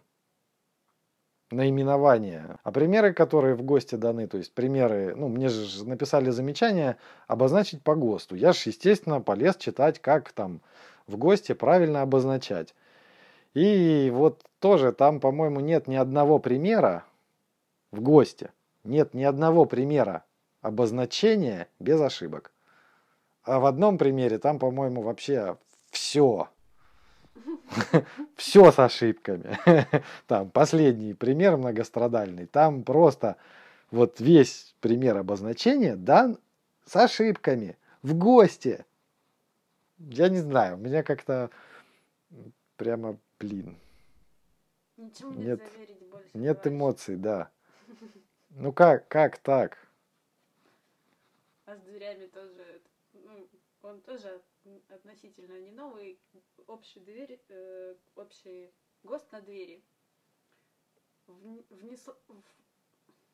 наименования. 1.52 2.58
А 2.63 2.72
примеры, 2.72 3.13
которые 3.13 3.54
в 3.54 3.62
ГОСТе 3.62 3.98
даны, 3.98 4.28
то 4.28 4.40
есть 4.40 4.54
примеры, 4.54 5.13
ну, 5.16 5.28
мне 5.28 5.48
же 5.48 5.88
написали 5.88 6.32
замечание 6.32 6.98
обозначить 7.28 7.84
по 7.84 7.96
ГОСТу. 7.96 8.36
Я 8.36 8.54
же, 8.54 8.62
естественно, 8.66 9.22
полез 9.22 9.56
читать, 9.56 10.00
как 10.00 10.32
там 10.32 10.62
в 11.06 11.16
ГОСТе 11.18 11.54
правильно 11.54 12.02
обозначать. 12.02 12.74
И 13.54 14.12
вот 14.13 14.44
тоже 14.60 14.92
там, 14.92 15.20
по-моему, 15.20 15.60
нет 15.60 15.88
ни 15.88 15.96
одного 15.96 16.40
примера 16.40 17.06
в 17.98 18.02
ГОСТе. 18.02 18.52
Нет 18.84 19.14
ни 19.14 19.24
одного 19.24 19.66
примера 19.66 20.24
обозначения 20.62 21.68
без 21.80 22.00
ошибок. 22.00 22.52
А 23.44 23.60
в 23.60 23.66
одном 23.66 23.98
примере 23.98 24.40
там, 24.40 24.60
по-моему, 24.60 25.02
вообще 25.02 25.58
все 25.92 26.50
все 28.36 28.72
с 28.72 28.80
ошибками. 28.80 29.58
Там 30.28 30.50
последний 30.50 31.14
пример 31.14 31.58
многострадальный. 31.58 32.46
Там 32.46 32.84
просто 32.84 33.38
вот 33.92 34.20
весь 34.20 34.76
пример 34.82 35.18
обозначения 35.18 35.96
дан 35.96 36.38
с 36.86 36.96
ошибками. 36.96 37.78
В 38.02 38.14
гости. 38.16 38.86
Я 39.98 40.30
не 40.30 40.40
знаю, 40.40 40.76
у 40.76 40.80
меня 40.80 41.04
как-то 41.04 41.50
прямо, 42.76 43.18
блин. 43.40 43.78
Ничему 44.98 45.34
нет, 45.34 45.62
больше 46.12 46.30
нет 46.34 46.68
эмоций, 46.68 47.16
да. 47.16 47.50
Ну 48.60 48.74
как, 48.74 49.08
как 49.08 49.38
так? 49.38 49.78
А 51.65 51.76
с 51.76 51.80
дверями 51.82 52.26
тоже, 52.26 52.82
ну, 53.13 53.48
он 53.84 54.02
тоже 54.02 54.41
относительно 54.89 55.60
не 55.60 55.70
новый, 55.70 56.20
общую 56.65 57.06
дверь, 57.06 57.39
э, 57.50 57.96
общий 58.15 58.74
ГОСТ 59.04 59.32
на 59.32 59.41
двери. 59.41 59.84
Внесло. 61.28 62.17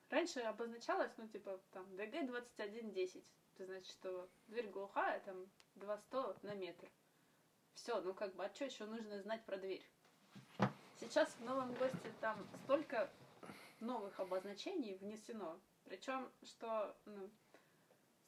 Раньше 0.09 0.41
обозначалось, 0.41 1.13
ну, 1.15 1.25
типа, 1.29 1.57
там, 1.71 1.85
ДГ 1.95 2.27
2110. 2.27 3.23
Это 3.55 3.65
значит, 3.65 3.93
что 3.93 4.29
дверь 4.47 4.67
глухая, 4.67 5.21
там, 5.21 5.49
200 5.75 6.45
на 6.45 6.53
метр. 6.53 6.89
Все, 7.75 8.01
ну, 8.01 8.13
как 8.13 8.35
бы, 8.35 8.43
а 8.43 8.53
что 8.53 8.65
еще 8.65 8.85
нужно 8.85 9.21
знать 9.21 9.45
про 9.45 9.55
дверь? 9.55 9.89
Сейчас 10.99 11.29
в 11.29 11.45
новом 11.45 11.73
ГОСТе 11.75 12.11
там 12.19 12.45
столько 12.65 13.09
новых 13.83 14.19
обозначений 14.19 14.95
внесено. 14.95 15.59
Причем, 15.83 16.31
что, 16.43 16.95
ну, 17.05 17.29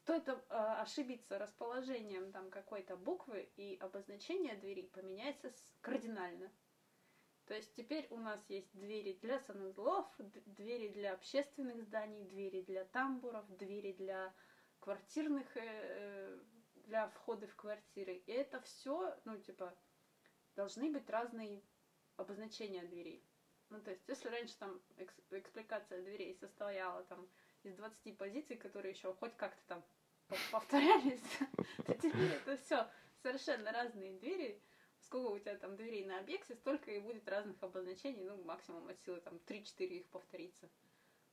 Стоит 0.06 0.28
э, 0.28 0.34
ошибиться 0.52 1.40
расположением 1.40 2.32
там 2.32 2.52
какой-то 2.52 2.96
буквы, 2.96 3.50
и 3.56 3.76
обозначение 3.78 4.56
двери 4.56 4.84
поменяется 4.84 5.52
кардинально. 5.82 6.52
То 7.48 7.56
есть 7.56 7.74
теперь 7.74 8.06
у 8.12 8.18
нас 8.18 8.40
есть 8.48 8.70
двери 8.74 9.14
для 9.24 9.40
санузлов, 9.40 10.06
двери 10.46 10.90
для 10.90 11.14
общественных 11.14 11.82
зданий, 11.82 12.24
двери 12.26 12.62
для 12.62 12.86
тамбуров, 12.86 13.46
двери 13.58 13.94
для 13.94 14.32
квартирных, 14.80 15.58
э, 15.58 15.62
э, 15.64 16.40
для 16.86 17.08
входа 17.10 17.48
в 17.48 17.56
квартиры. 17.56 18.18
И 18.28 18.32
это 18.32 18.62
все, 18.62 19.20
ну, 19.26 19.40
типа, 19.40 19.76
должны 20.56 20.92
быть 20.92 21.10
разные 21.10 21.64
обозначения 22.16 22.84
дверей. 22.84 23.28
Ну, 23.70 23.82
то 23.82 23.92
есть, 23.92 24.04
если 24.08 24.30
раньше 24.30 24.56
там 24.58 24.80
экспликация 25.30 26.02
дверей 26.02 26.36
состояла 26.36 27.04
там 27.06 27.28
из 27.64 27.76
20 27.76 28.18
позиций, 28.18 28.58
которые 28.58 28.94
еще 28.94 29.14
хоть 29.14 29.36
как-то 29.36 29.62
там 29.68 29.84
повторялись, 30.52 31.22
то 31.86 31.94
теперь 31.96 32.32
это 32.32 32.58
все 32.58 32.88
совершенно 33.22 33.72
разные 33.72 34.14
двери. 34.14 34.62
Сколько 35.02 35.28
у 35.28 35.40
тебя 35.40 35.56
там 35.58 35.76
дверей 35.76 36.04
на 36.06 36.20
объекте, 36.20 36.56
столько 36.56 36.90
и 36.92 37.00
будет 37.00 37.28
разных 37.30 37.62
обозначений, 37.62 38.24
ну, 38.24 38.44
максимум 38.44 38.88
от 38.88 39.00
силы 39.02 39.22
там 39.22 39.36
3-4 39.46 39.86
их 39.86 40.08
повторится. 40.08 40.70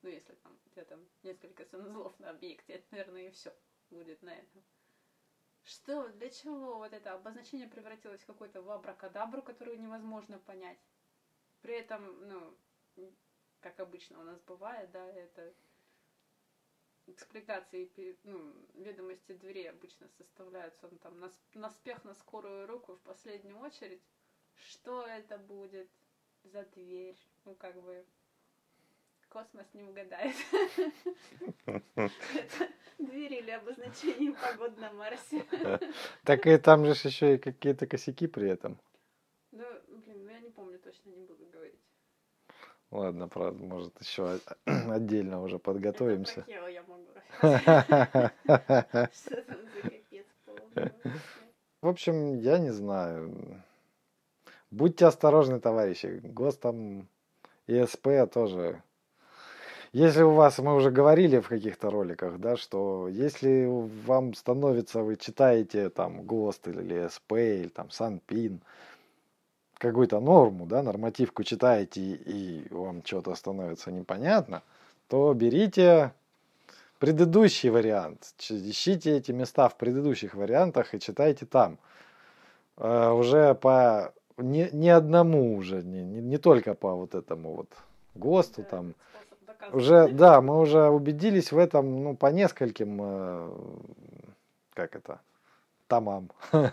Ну, 0.03 0.11
если 0.11 0.35
там 0.35 0.59
у 0.67 0.69
тебя 0.71 0.85
там 0.85 1.01
несколько 1.23 1.65
санузлов 1.65 2.19
на 2.19 2.31
объекте, 2.31 2.75
это, 2.75 2.87
наверное, 2.91 3.29
и 3.29 3.31
все 3.31 3.55
будет 3.91 4.21
на 4.23 4.31
этом. 4.31 4.63
Что, 5.65 6.09
для 6.09 6.29
чего 6.29 6.79
вот 6.79 6.93
это 6.93 7.15
обозначение 7.15 7.69
превратилось 7.69 8.21
в 8.21 8.27
какой-то 8.27 8.63
в 8.63 8.71
абракадабру, 8.71 9.43
которую 9.43 9.81
невозможно 9.81 10.39
понять? 10.39 10.79
При 11.63 11.75
этом, 11.75 12.29
ну, 12.29 12.57
как 13.61 13.81
обычно 13.81 14.21
у 14.21 14.25
нас 14.25 14.41
бывает, 14.43 14.91
да, 14.91 15.05
это 15.13 15.55
экспликации, 17.07 18.19
ну, 18.25 18.55
ведомости 18.75 19.33
дверей 19.33 19.71
обычно 19.71 20.09
составляются 20.19 20.87
он 20.87 20.99
там 20.99 21.19
на, 21.19 21.31
на 21.55 21.71
спех, 21.71 22.05
на 22.05 22.15
скорую 22.15 22.67
руку 22.67 22.95
в 22.95 23.01
последнюю 23.01 23.59
очередь. 23.59 24.03
Что 24.55 25.07
это 25.07 25.39
будет? 25.39 25.89
за 26.45 26.65
дверь. 26.75 27.17
Ну, 27.45 27.55
как 27.55 27.81
бы, 27.83 28.05
космос 29.29 29.67
не 29.75 29.85
угадает. 29.85 30.37
Это 31.67 32.69
дверь 32.99 33.35
или 33.35 33.51
обозначение 33.51 34.33
погод 34.33 34.77
на 34.79 34.93
Марсе. 34.93 35.45
Так 36.25 36.47
и 36.47 36.59
там 36.59 36.85
же 36.85 36.93
еще 36.93 37.35
и 37.35 37.39
какие-то 37.39 37.87
косяки 37.87 38.27
при 38.27 38.49
этом. 38.51 38.79
Блин, 40.13 40.25
ну 40.27 40.31
я 40.31 40.41
не 40.41 40.51
помню 40.51 40.79
точно, 40.79 41.11
не 41.11 41.25
буду 41.25 41.47
говорить. 41.53 41.81
Ладно, 42.91 43.29
правда, 43.29 43.65
может, 43.65 43.99
еще 44.01 44.39
отдельно 44.67 45.43
уже 45.43 45.59
подготовимся. 45.59 46.45
Это 46.47 46.69
я 46.69 46.83
могу 46.83 47.07
там. 50.75 50.91
В 51.81 51.89
общем, 51.89 52.39
я 52.39 52.59
не 52.59 52.71
знаю. 52.71 53.63
Будьте 54.71 55.07
осторожны, 55.07 55.61
товарищи. 55.61 56.21
ГОСТом 56.23 57.09
и 57.67 57.85
СП 57.85 58.09
тоже. 58.31 58.83
Если 59.93 60.23
у 60.23 60.33
вас, 60.33 60.59
мы 60.59 60.75
уже 60.75 60.91
говорили 60.91 61.39
в 61.41 61.49
каких-то 61.49 61.91
роликах, 61.91 62.39
да, 62.39 62.57
что 62.57 63.09
если 63.09 63.67
вам 64.07 64.33
становится, 64.35 65.03
вы 65.03 65.17
читаете 65.17 65.91
там 65.91 66.23
ГОСТ 66.23 66.69
или 66.69 67.09
СП, 67.09 67.33
или 67.33 67.69
там 67.69 67.91
СанПин, 67.91 68.63
какую-то 69.83 70.21
норму, 70.21 70.65
да, 70.67 70.83
нормативку 70.83 71.43
читаете 71.43 72.01
и 72.01 72.67
вам 72.71 73.03
что-то 73.05 73.35
становится 73.35 73.91
непонятно, 73.91 74.63
то 75.09 75.35
берите 75.35 76.13
предыдущий 77.01 77.69
вариант, 77.69 78.33
ищите 78.49 79.17
эти 79.17 79.33
места 79.33 79.69
в 79.69 79.77
предыдущих 79.77 80.35
вариантах 80.35 80.95
и 80.95 81.01
читайте 81.01 81.47
там. 81.47 81.79
Э, 82.77 83.11
уже 83.11 83.55
по 83.55 84.13
не, 84.37 84.69
не 84.73 84.91
одному 84.91 85.57
уже, 85.57 85.83
не, 85.83 86.05
не, 86.05 86.21
не 86.21 86.39
только 86.39 86.75
по 86.75 86.95
вот 86.95 87.17
этому 87.17 87.55
вот 87.55 87.69
ГОСТу 88.15 88.63
Да, 88.63 88.69
там. 88.69 88.95
Уже, 89.73 90.09
да, 90.09 90.41
мы 90.41 90.61
уже 90.61 90.89
убедились 90.89 91.53
в 91.53 91.59
этом, 91.59 92.05
ну, 92.05 92.17
по 92.17 92.27
нескольким, 92.27 93.01
э, 93.01 93.51
как 94.75 94.95
это, 94.97 95.21
томам. 95.89 96.31
Мгм. 96.53 96.73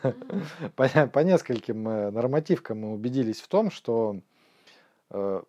по, 0.75 0.87
по 1.07 1.19
нескольким 1.19 1.87
э, 1.87 2.11
нормативкам 2.11 2.79
мы 2.81 2.93
убедились 2.93 3.41
в 3.41 3.47
том, 3.47 3.71
что 3.71 4.19
э, 5.11 5.41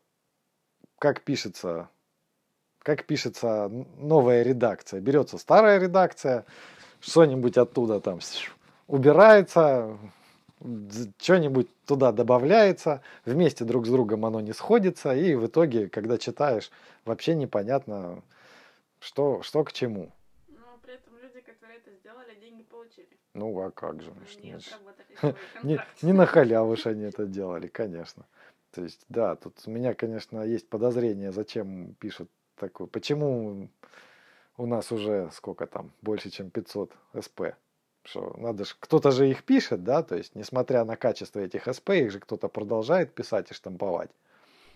как 0.98 1.22
пишется, 1.22 1.88
как 2.80 3.04
пишется 3.06 3.70
новая 3.96 4.42
редакция. 4.42 5.00
Берется 5.00 5.38
старая 5.38 5.78
редакция, 5.78 6.44
что-нибудь 7.00 7.56
оттуда 7.56 8.00
там 8.00 8.20
убирается, 8.86 9.96
что-нибудь 11.18 11.68
туда 11.86 12.12
добавляется, 12.12 13.02
вместе 13.24 13.64
друг 13.64 13.86
с 13.86 13.90
другом 13.90 14.26
оно 14.26 14.40
не 14.40 14.52
сходится, 14.52 15.14
и 15.14 15.34
в 15.34 15.46
итоге, 15.46 15.88
когда 15.88 16.18
читаешь, 16.18 16.70
вообще 17.04 17.34
непонятно, 17.34 18.22
что, 18.98 19.42
что 19.42 19.64
к 19.64 19.72
чему. 19.72 20.10
Но 20.48 20.78
при 20.82 20.94
этом 20.94 21.14
люди, 21.22 21.40
которые 21.40 21.78
это 21.78 21.89
сделали, 22.00 22.34
деньги 22.40 22.62
получили. 22.62 23.08
Ну, 23.34 23.58
а 23.60 23.70
как 23.70 24.02
же? 24.02 24.10
отработали 24.10 25.14
свой 25.16 25.34
Не, 25.62 25.78
не 26.02 26.12
на 26.12 26.26
халяву 26.26 26.76
ж 26.76 26.86
они 26.86 27.04
это 27.04 27.26
делали, 27.26 27.68
конечно. 27.68 28.26
То 28.72 28.82
есть, 28.82 29.04
да, 29.08 29.36
тут 29.36 29.60
у 29.66 29.70
меня, 29.70 29.94
конечно, 29.94 30.42
есть 30.42 30.68
подозрение, 30.68 31.32
зачем 31.32 31.94
пишут 31.94 32.30
такое. 32.56 32.86
Почему 32.86 33.68
у 34.56 34.66
нас 34.66 34.92
уже 34.92 35.30
сколько 35.32 35.66
там, 35.66 35.92
больше, 36.02 36.30
чем 36.30 36.50
500 36.50 36.92
СП? 37.20 37.40
Что 38.02 38.34
надо 38.38 38.64
же, 38.64 38.74
кто-то 38.80 39.10
же 39.10 39.28
их 39.28 39.44
пишет, 39.44 39.84
да, 39.84 40.02
то 40.02 40.16
есть, 40.16 40.34
несмотря 40.34 40.84
на 40.84 40.96
качество 40.96 41.40
этих 41.40 41.72
СП, 41.72 41.90
их 41.90 42.10
же 42.10 42.20
кто-то 42.20 42.48
продолжает 42.48 43.14
писать 43.14 43.50
и 43.50 43.54
штамповать. 43.54 44.10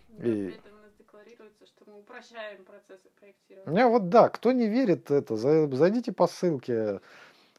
Да, 0.09 0.29
И- 0.29 0.47
При 0.51 0.55
этом 0.55 0.75
у 0.75 0.83
нас 0.83 0.93
декларируется, 0.99 1.67
что 1.67 1.84
упрощаем 1.99 2.65
процессы 2.65 3.09
У 3.09 3.21
проектирования. 3.21 3.73
меня 3.73 3.89
вот, 3.89 4.09
да, 4.09 4.29
кто 4.29 4.53
не 4.53 4.69
верит 4.69 5.11
это, 5.11 5.37
за- 5.37 5.69
зайдите 5.75 6.13
по 6.13 6.27
ссылке 6.27 7.01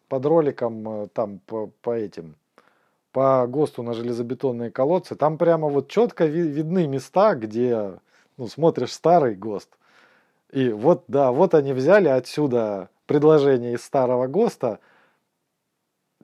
под 0.08 0.26
роликом 0.26 1.04
э, 1.04 1.08
там 1.08 1.40
по, 1.40 1.68
по 1.82 1.92
этим, 1.96 2.36
по 3.12 3.46
ГОСТу 3.48 3.82
на 3.84 3.94
железобетонные 3.94 4.72
колодцы, 4.72 5.16
там 5.16 5.38
прямо 5.38 5.68
вот 5.68 5.90
четко 5.90 6.26
ви- 6.26 6.48
видны 6.48 6.88
места, 6.88 7.36
где, 7.36 8.00
ну, 8.38 8.48
смотришь 8.48 8.94
старый 8.94 9.36
ГОСТ, 9.36 9.70
и 10.52 10.70
вот, 10.70 11.06
да, 11.08 11.32
вот 11.32 11.54
они 11.54 11.74
взяли 11.74 12.08
отсюда 12.08 12.90
предложение 13.08 13.74
из 13.74 13.84
старого 13.84 14.28
ГОСТа, 14.28 14.80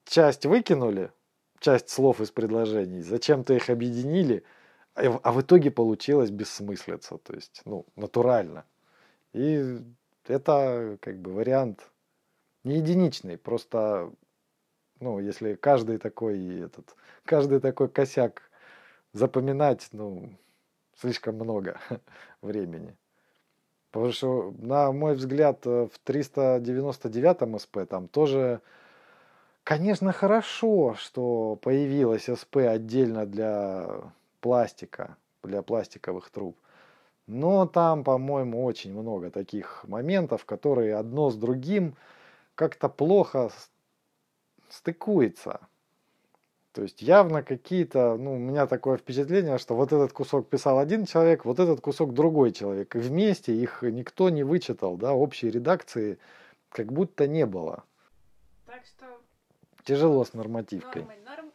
часть 0.05 0.45
выкинули, 0.45 1.11
часть 1.59 1.89
слов 1.89 2.21
из 2.21 2.31
предложений, 2.31 3.01
зачем-то 3.01 3.53
их 3.53 3.69
объединили, 3.69 4.43
а 4.95 5.09
в- 5.09 5.19
а 5.23 5.31
в 5.31 5.41
итоге 5.41 5.71
получилось 5.71 6.29
бессмыслица, 6.31 7.17
то 7.17 7.33
есть, 7.33 7.61
ну, 7.65 7.85
натурально. 7.95 8.65
И 9.33 9.79
это 10.27 10.97
как 11.01 11.19
бы 11.19 11.33
вариант 11.33 11.91
не 12.63 12.77
единичный, 12.77 13.37
просто, 13.37 14.11
ну, 14.99 15.19
если 15.19 15.55
каждый 15.55 15.97
такой 15.97 16.61
этот, 16.61 16.95
каждый 17.25 17.59
такой 17.59 17.89
косяк 17.89 18.43
запоминать, 19.13 19.89
ну, 19.93 20.31
слишком 20.97 21.35
много 21.35 21.79
времени. 22.41 22.97
Потому 23.91 24.13
что, 24.13 24.53
на 24.57 24.91
мой 24.91 25.15
взгляд, 25.15 25.65
э, 25.67 25.87
в 25.91 25.99
399 25.99 27.59
СП 27.59 27.79
там 27.89 28.07
тоже, 28.07 28.61
конечно, 29.63 30.13
хорошо, 30.13 30.95
что 30.95 31.57
появилась 31.57 32.25
СП 32.29 32.57
отдельно 32.57 33.25
для 33.25 34.13
пластика, 34.41 35.15
для 35.43 35.61
пластиковых 35.61 36.29
труб. 36.29 36.57
Но 37.27 37.65
там, 37.65 38.03
по-моему, 38.03 38.65
очень 38.65 38.93
много 38.93 39.29
таких 39.31 39.85
моментов, 39.87 40.45
которые 40.45 40.95
одно 40.95 41.29
с 41.29 41.35
другим 41.35 41.95
как-то 42.55 42.89
плохо 42.89 43.51
стыкуется. 44.69 45.61
То 46.73 46.83
есть 46.83 47.01
явно 47.01 47.43
какие-то, 47.43 48.15
ну, 48.17 48.35
у 48.35 48.37
меня 48.37 48.65
такое 48.65 48.97
впечатление, 48.97 49.57
что 49.57 49.75
вот 49.75 49.91
этот 49.91 50.13
кусок 50.13 50.47
писал 50.47 50.79
один 50.79 51.05
человек, 51.05 51.43
вот 51.43 51.59
этот 51.59 51.81
кусок 51.81 52.13
другой 52.13 52.51
человек. 52.51 52.95
И 52.95 52.99
вместе 52.99 53.53
их 53.53 53.81
никто 53.81 54.29
не 54.29 54.43
вычитал, 54.43 54.95
да, 54.95 55.13
общей 55.13 55.49
редакции 55.49 56.17
как 56.69 56.91
будто 56.91 57.27
не 57.27 57.45
было. 57.45 57.83
Так 58.65 58.85
что 58.85 59.05
Тяжело 59.83 60.23
с 60.23 60.33
нормативкой. 60.33 61.03
нормы? 61.25 61.50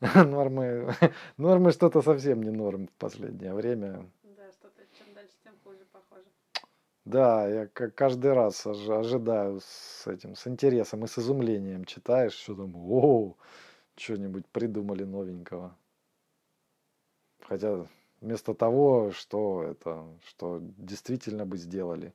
Нормы, 0.14 0.94
нормы 1.36 1.72
что-то 1.72 2.02
совсем 2.02 2.42
не 2.42 2.50
норм 2.50 2.86
в 2.86 2.92
последнее 2.92 3.52
время. 3.52 4.10
Да, 4.22 4.50
что-то 4.52 4.82
чем 4.98 5.12
дальше, 5.14 5.34
тем 5.44 5.52
хуже, 5.62 5.84
похоже. 5.92 6.24
Да, 7.04 7.46
я 7.46 7.66
ка- 7.66 7.90
каждый 7.90 8.32
раз 8.32 8.66
ожи- 8.66 8.94
ожидаю 8.98 9.60
с 9.60 10.06
этим, 10.06 10.36
с 10.36 10.46
интересом 10.46 11.04
и 11.04 11.06
с 11.06 11.18
изумлением 11.18 11.84
читаешь, 11.84 12.32
что 12.32 12.54
там, 12.54 12.72
о, 12.76 13.36
что-нибудь 13.96 14.46
придумали 14.46 15.04
новенького. 15.04 15.76
Хотя 17.42 17.86
вместо 18.22 18.54
того, 18.54 19.10
что 19.12 19.62
это, 19.64 20.06
что 20.26 20.60
действительно 20.78 21.44
бы 21.44 21.58
сделали 21.58 22.14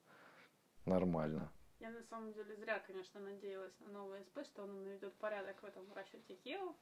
нормально. 0.85 1.51
Я 1.79 1.91
на 1.91 2.01
самом 2.03 2.33
деле 2.33 2.55
зря, 2.55 2.79
конечно, 2.87 3.19
надеялась 3.19 3.73
на 3.79 3.91
новый 3.91 4.23
СП, 4.23 4.43
что 4.43 4.63
оно 4.63 4.73
наведет 4.73 5.13
порядок 5.15 5.61
в 5.61 5.65
этом 5.65 5.83
расчете 5.93 6.35
Хео. 6.43 6.73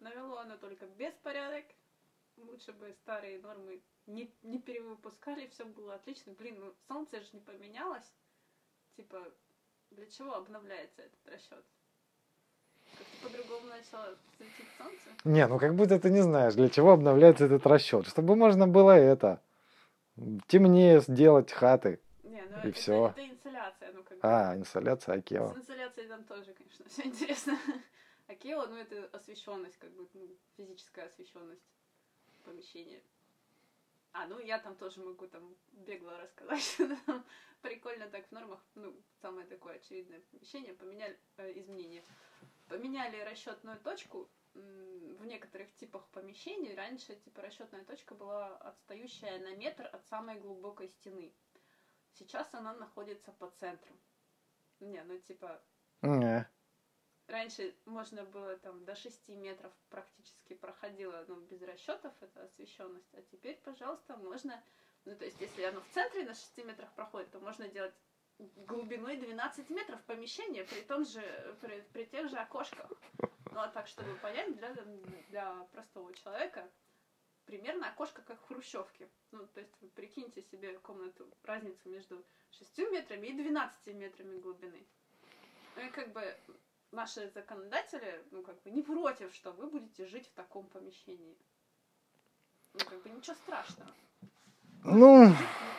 Навело 0.00 0.38
оно 0.38 0.56
только 0.56 0.86
беспорядок. 0.86 1.64
Лучше 2.36 2.72
бы 2.72 2.94
старые 3.02 3.40
нормы 3.40 3.80
не, 4.06 4.32
не 4.42 4.60
перевыпускали, 4.60 5.48
все 5.48 5.64
было 5.64 5.94
отлично. 5.94 6.32
Блин, 6.34 6.60
ну 6.60 6.74
солнце 6.86 7.20
же 7.20 7.26
не 7.32 7.40
поменялось. 7.40 8.12
Типа, 8.96 9.18
для 9.90 10.06
чего 10.06 10.34
обновляется 10.34 11.02
этот 11.02 11.26
расчет? 11.26 11.64
Как-то 12.96 13.28
по-другому 13.28 13.66
начало 13.66 14.16
светить 14.36 14.68
солнце. 14.78 15.08
Не, 15.24 15.46
ну 15.48 15.58
как 15.58 15.74
будто 15.74 15.98
ты 15.98 16.10
не 16.10 16.22
знаешь, 16.22 16.54
для 16.54 16.68
чего 16.68 16.92
обновляется 16.92 17.46
этот 17.46 17.66
расчет. 17.66 18.06
Чтобы 18.06 18.36
можно 18.36 18.68
было 18.68 18.92
это, 18.92 19.42
темнее 20.46 21.00
сделать 21.00 21.52
хаты. 21.52 22.00
Не, 22.22 22.42
ну 22.42 22.56
И 22.58 22.68
это, 22.68 22.72
всё. 22.72 23.08
это 23.08 23.26
инсоляция, 23.26 23.92
ну 23.92 24.02
как 24.04 24.18
бы. 24.18 24.20
А, 24.22 24.56
инсоляция 24.56 25.16
Акео. 25.16 25.52
С 25.54 25.56
инсоляцией 25.56 26.08
там 26.08 26.24
тоже, 26.24 26.54
конечно, 26.54 26.84
все 26.88 27.02
интересно. 27.02 27.58
А 28.28 28.34
Кео, 28.34 28.66
ну 28.66 28.76
это 28.76 29.06
освещенность, 29.16 29.78
как 29.78 29.90
бы, 29.92 30.06
ну, 30.12 30.28
физическая 30.56 31.06
освещенность 31.06 31.64
помещения. 32.44 33.02
А, 34.12 34.26
ну 34.26 34.38
я 34.38 34.58
там 34.58 34.76
тоже 34.76 35.00
могу 35.00 35.26
там 35.26 35.56
бегло 35.72 36.16
рассказать, 36.18 36.62
что 36.74 36.94
там 37.06 37.24
прикольно 37.62 38.08
так 38.08 38.28
в 38.28 38.32
нормах, 38.32 38.60
ну, 38.74 38.94
самое 39.22 39.46
такое 39.46 39.76
очевидное 39.76 40.20
помещение, 40.30 40.74
поменяли 40.74 41.18
э, 41.38 41.58
изменения. 41.58 42.04
Поменяли 42.68 43.18
расчетную 43.20 43.80
точку 43.80 44.28
в 44.52 45.24
некоторых 45.24 45.74
типах 45.76 46.06
помещений. 46.08 46.74
Раньше, 46.74 47.16
типа, 47.16 47.40
расчетная 47.40 47.84
точка 47.84 48.14
была 48.14 48.58
отстающая 48.58 49.38
на 49.38 49.54
метр 49.56 49.88
от 49.90 50.06
самой 50.06 50.38
глубокой 50.38 50.88
стены. 50.88 51.32
Сейчас 52.12 52.52
она 52.52 52.74
находится 52.74 53.32
по 53.32 53.50
центру. 53.52 53.94
Не, 54.80 55.02
ну 55.04 55.18
типа, 55.18 55.62
Не. 56.02 56.46
Раньше 57.28 57.74
можно 57.84 58.24
было 58.24 58.56
там 58.56 58.84
до 58.84 58.96
6 58.96 59.28
метров 59.28 59.72
практически 59.90 60.54
проходило, 60.54 61.24
ну, 61.28 61.36
без 61.36 61.62
расчетов 61.62 62.12
эта 62.20 62.42
освещенность, 62.44 63.14
а 63.14 63.22
теперь, 63.30 63.60
пожалуйста, 63.64 64.16
можно, 64.16 64.62
ну, 65.04 65.14
то 65.14 65.24
есть, 65.24 65.40
если 65.40 65.62
оно 65.62 65.80
в 65.80 65.88
центре 65.90 66.24
на 66.24 66.34
6 66.34 66.58
метрах 66.64 66.90
проходит, 66.94 67.30
то 67.30 67.38
можно 67.40 67.68
делать 67.68 67.94
глубиной 68.38 69.16
12 69.16 69.70
метров 69.70 70.02
помещение 70.04 70.64
при 70.64 70.80
том 70.82 71.04
же, 71.04 71.56
при, 71.60 71.80
при 71.92 72.04
тех 72.04 72.28
же 72.28 72.36
окошках. 72.36 72.90
Ну, 73.52 73.60
а 73.60 73.68
так, 73.68 73.86
чтобы 73.88 74.14
понять, 74.16 74.56
для, 74.56 74.74
для 75.28 75.54
простого 75.72 76.12
человека, 76.14 76.70
примерно 77.46 77.88
окошко 77.88 78.22
как 78.22 78.40
в 78.40 78.46
хрущевке. 78.46 79.08
Ну, 79.32 79.46
то 79.48 79.60
есть 79.60 79.72
вы 79.80 79.88
прикиньте 79.88 80.42
себе 80.42 80.78
комнату, 80.78 81.28
разницу 81.42 81.88
между 81.88 82.24
6 82.50 82.78
метрами 82.90 83.26
и 83.26 83.32
12 83.32 83.94
метрами 83.94 84.38
глубины. 84.38 84.86
Ну 85.76 85.82
и 85.82 85.90
как 85.90 86.12
бы 86.12 86.36
наши 86.92 87.30
законодатели, 87.34 88.22
ну 88.30 88.42
как 88.42 88.62
бы 88.62 88.70
не 88.70 88.82
против, 88.82 89.34
что 89.34 89.52
вы 89.52 89.68
будете 89.68 90.06
жить 90.06 90.28
в 90.28 90.32
таком 90.32 90.66
помещении. 90.66 91.36
Ну 92.74 92.80
как 92.84 93.02
бы 93.02 93.10
ничего 93.10 93.34
страшного. 93.36 93.90
Ну, 94.84 95.32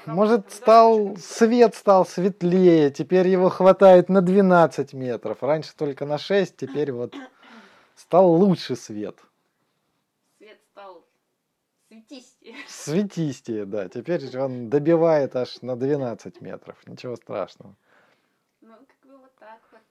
может, 0.06 0.52
стал 0.52 1.16
свет 1.18 1.74
стал 1.76 2.06
светлее, 2.06 2.92
теперь 2.92 3.28
его 3.28 3.50
хватает 3.50 4.10
на 4.10 4.22
12 4.22 4.94
метров. 4.94 5.42
Раньше 5.42 5.76
только 5.76 6.06
на 6.06 6.18
6, 6.18 6.58
теперь 6.58 6.92
вот 6.92 7.16
стал 7.96 8.32
лучше 8.32 8.76
свет. 8.76 9.18
Свет 10.38 10.60
стал 10.72 11.06
светистее. 11.88 12.56
Светистее, 12.68 13.66
да. 13.66 13.88
Теперь 13.90 14.38
он 14.38 14.70
добивает 14.70 15.36
аж 15.36 15.62
на 15.62 15.76
12 15.76 16.42
метров. 16.42 16.76
Ничего 16.86 17.16
страшного. 17.16 17.76
Ну, 18.62 18.74
как 18.74 19.10
бы 19.10 19.18
вот 19.18 19.36
так 19.40 19.62
вот. 19.72 19.82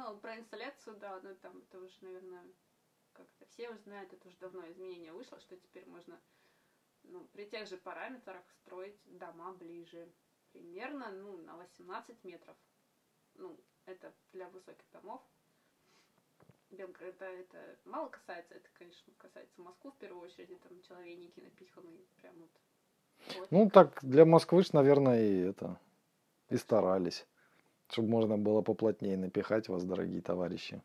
Ну, 0.00 0.16
про 0.16 0.36
инсталляцию, 0.36 0.96
да, 0.96 1.20
ну 1.22 1.34
там 1.36 1.58
это 1.58 1.78
уже, 1.78 1.94
наверное, 2.00 2.42
как-то 3.12 3.44
все 3.46 3.68
уже 3.68 3.80
знают, 3.80 4.10
это 4.12 4.28
уже 4.28 4.36
давно 4.38 4.66
изменение 4.70 5.12
вышло, 5.12 5.38
что 5.40 5.56
теперь 5.58 5.86
можно 5.86 6.18
ну, 7.02 7.20
при 7.32 7.44
тех 7.44 7.68
же 7.68 7.76
параметрах 7.76 8.42
строить 8.62 8.96
дома 9.04 9.52
ближе. 9.52 10.08
Примерно, 10.52 11.10
ну, 11.10 11.36
на 11.38 11.56
18 11.56 12.24
метров. 12.24 12.56
Ну, 13.34 13.58
это 13.84 14.12
для 14.32 14.48
высоких 14.48 14.84
домов. 14.90 15.20
Белгорода 16.70 17.26
это 17.26 17.58
мало 17.84 18.08
касается, 18.08 18.54
это, 18.54 18.68
конечно, 18.78 19.12
касается 19.18 19.60
Москвы 19.60 19.90
в 19.90 19.96
первую 19.96 20.22
очередь, 20.22 20.60
там 20.62 20.80
человейники 20.82 21.40
напиханы 21.40 21.98
прям 22.22 22.34
вот. 22.38 22.50
вот. 23.36 23.50
Ну, 23.50 23.70
так 23.70 23.98
для 24.02 24.24
Москвы 24.24 24.62
ж, 24.62 24.72
наверное, 24.72 25.20
и 25.20 25.38
это, 25.40 25.78
и 26.48 26.56
старались, 26.56 27.26
чтобы 27.90 28.08
можно 28.08 28.38
было 28.38 28.62
поплотнее 28.62 29.16
напихать 29.16 29.68
вас, 29.68 29.84
дорогие 29.84 30.22
товарищи. 30.22 30.80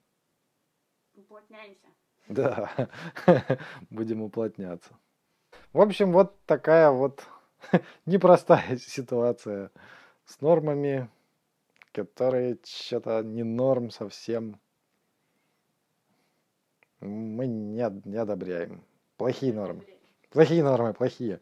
Уплотняемся. 1.15 1.88
Да, 2.28 2.89
будем 3.89 4.22
уплотняться. 4.22 4.98
В 5.74 5.82
общем, 5.82 6.12
вот 6.12 6.36
такая 6.46 6.89
вот 6.89 7.24
непростая 8.06 8.78
ситуация 8.78 9.72
с 10.26 10.41
нормами, 10.41 11.10
которые 11.91 12.58
что-то 12.63 13.22
не 13.24 13.44
норм 13.44 13.91
совсем. 13.91 14.60
Мы 17.00 17.46
не, 17.46 17.84
не 18.06 18.18
одобряем. 18.18 18.84
Плохие 19.18 19.54
нормы. 19.54 19.84
Плохие 20.32 20.63
нормы, 20.63 20.94
плохие. 20.94 21.39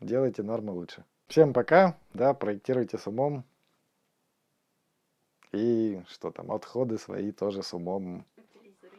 Делайте 0.00 0.42
нормы 0.42 0.72
лучше. 0.72 1.04
Всем 1.28 1.52
пока, 1.52 1.96
да, 2.12 2.34
проектируйте 2.34 2.98
с 2.98 3.06
умом. 3.06 3.44
И 5.54 6.02
что 6.08 6.32
там, 6.32 6.50
отходы 6.50 6.98
свои 6.98 7.30
тоже 7.30 7.62
с 7.62 7.72
умом 7.74 8.26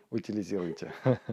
утилизируйте. 0.09 0.93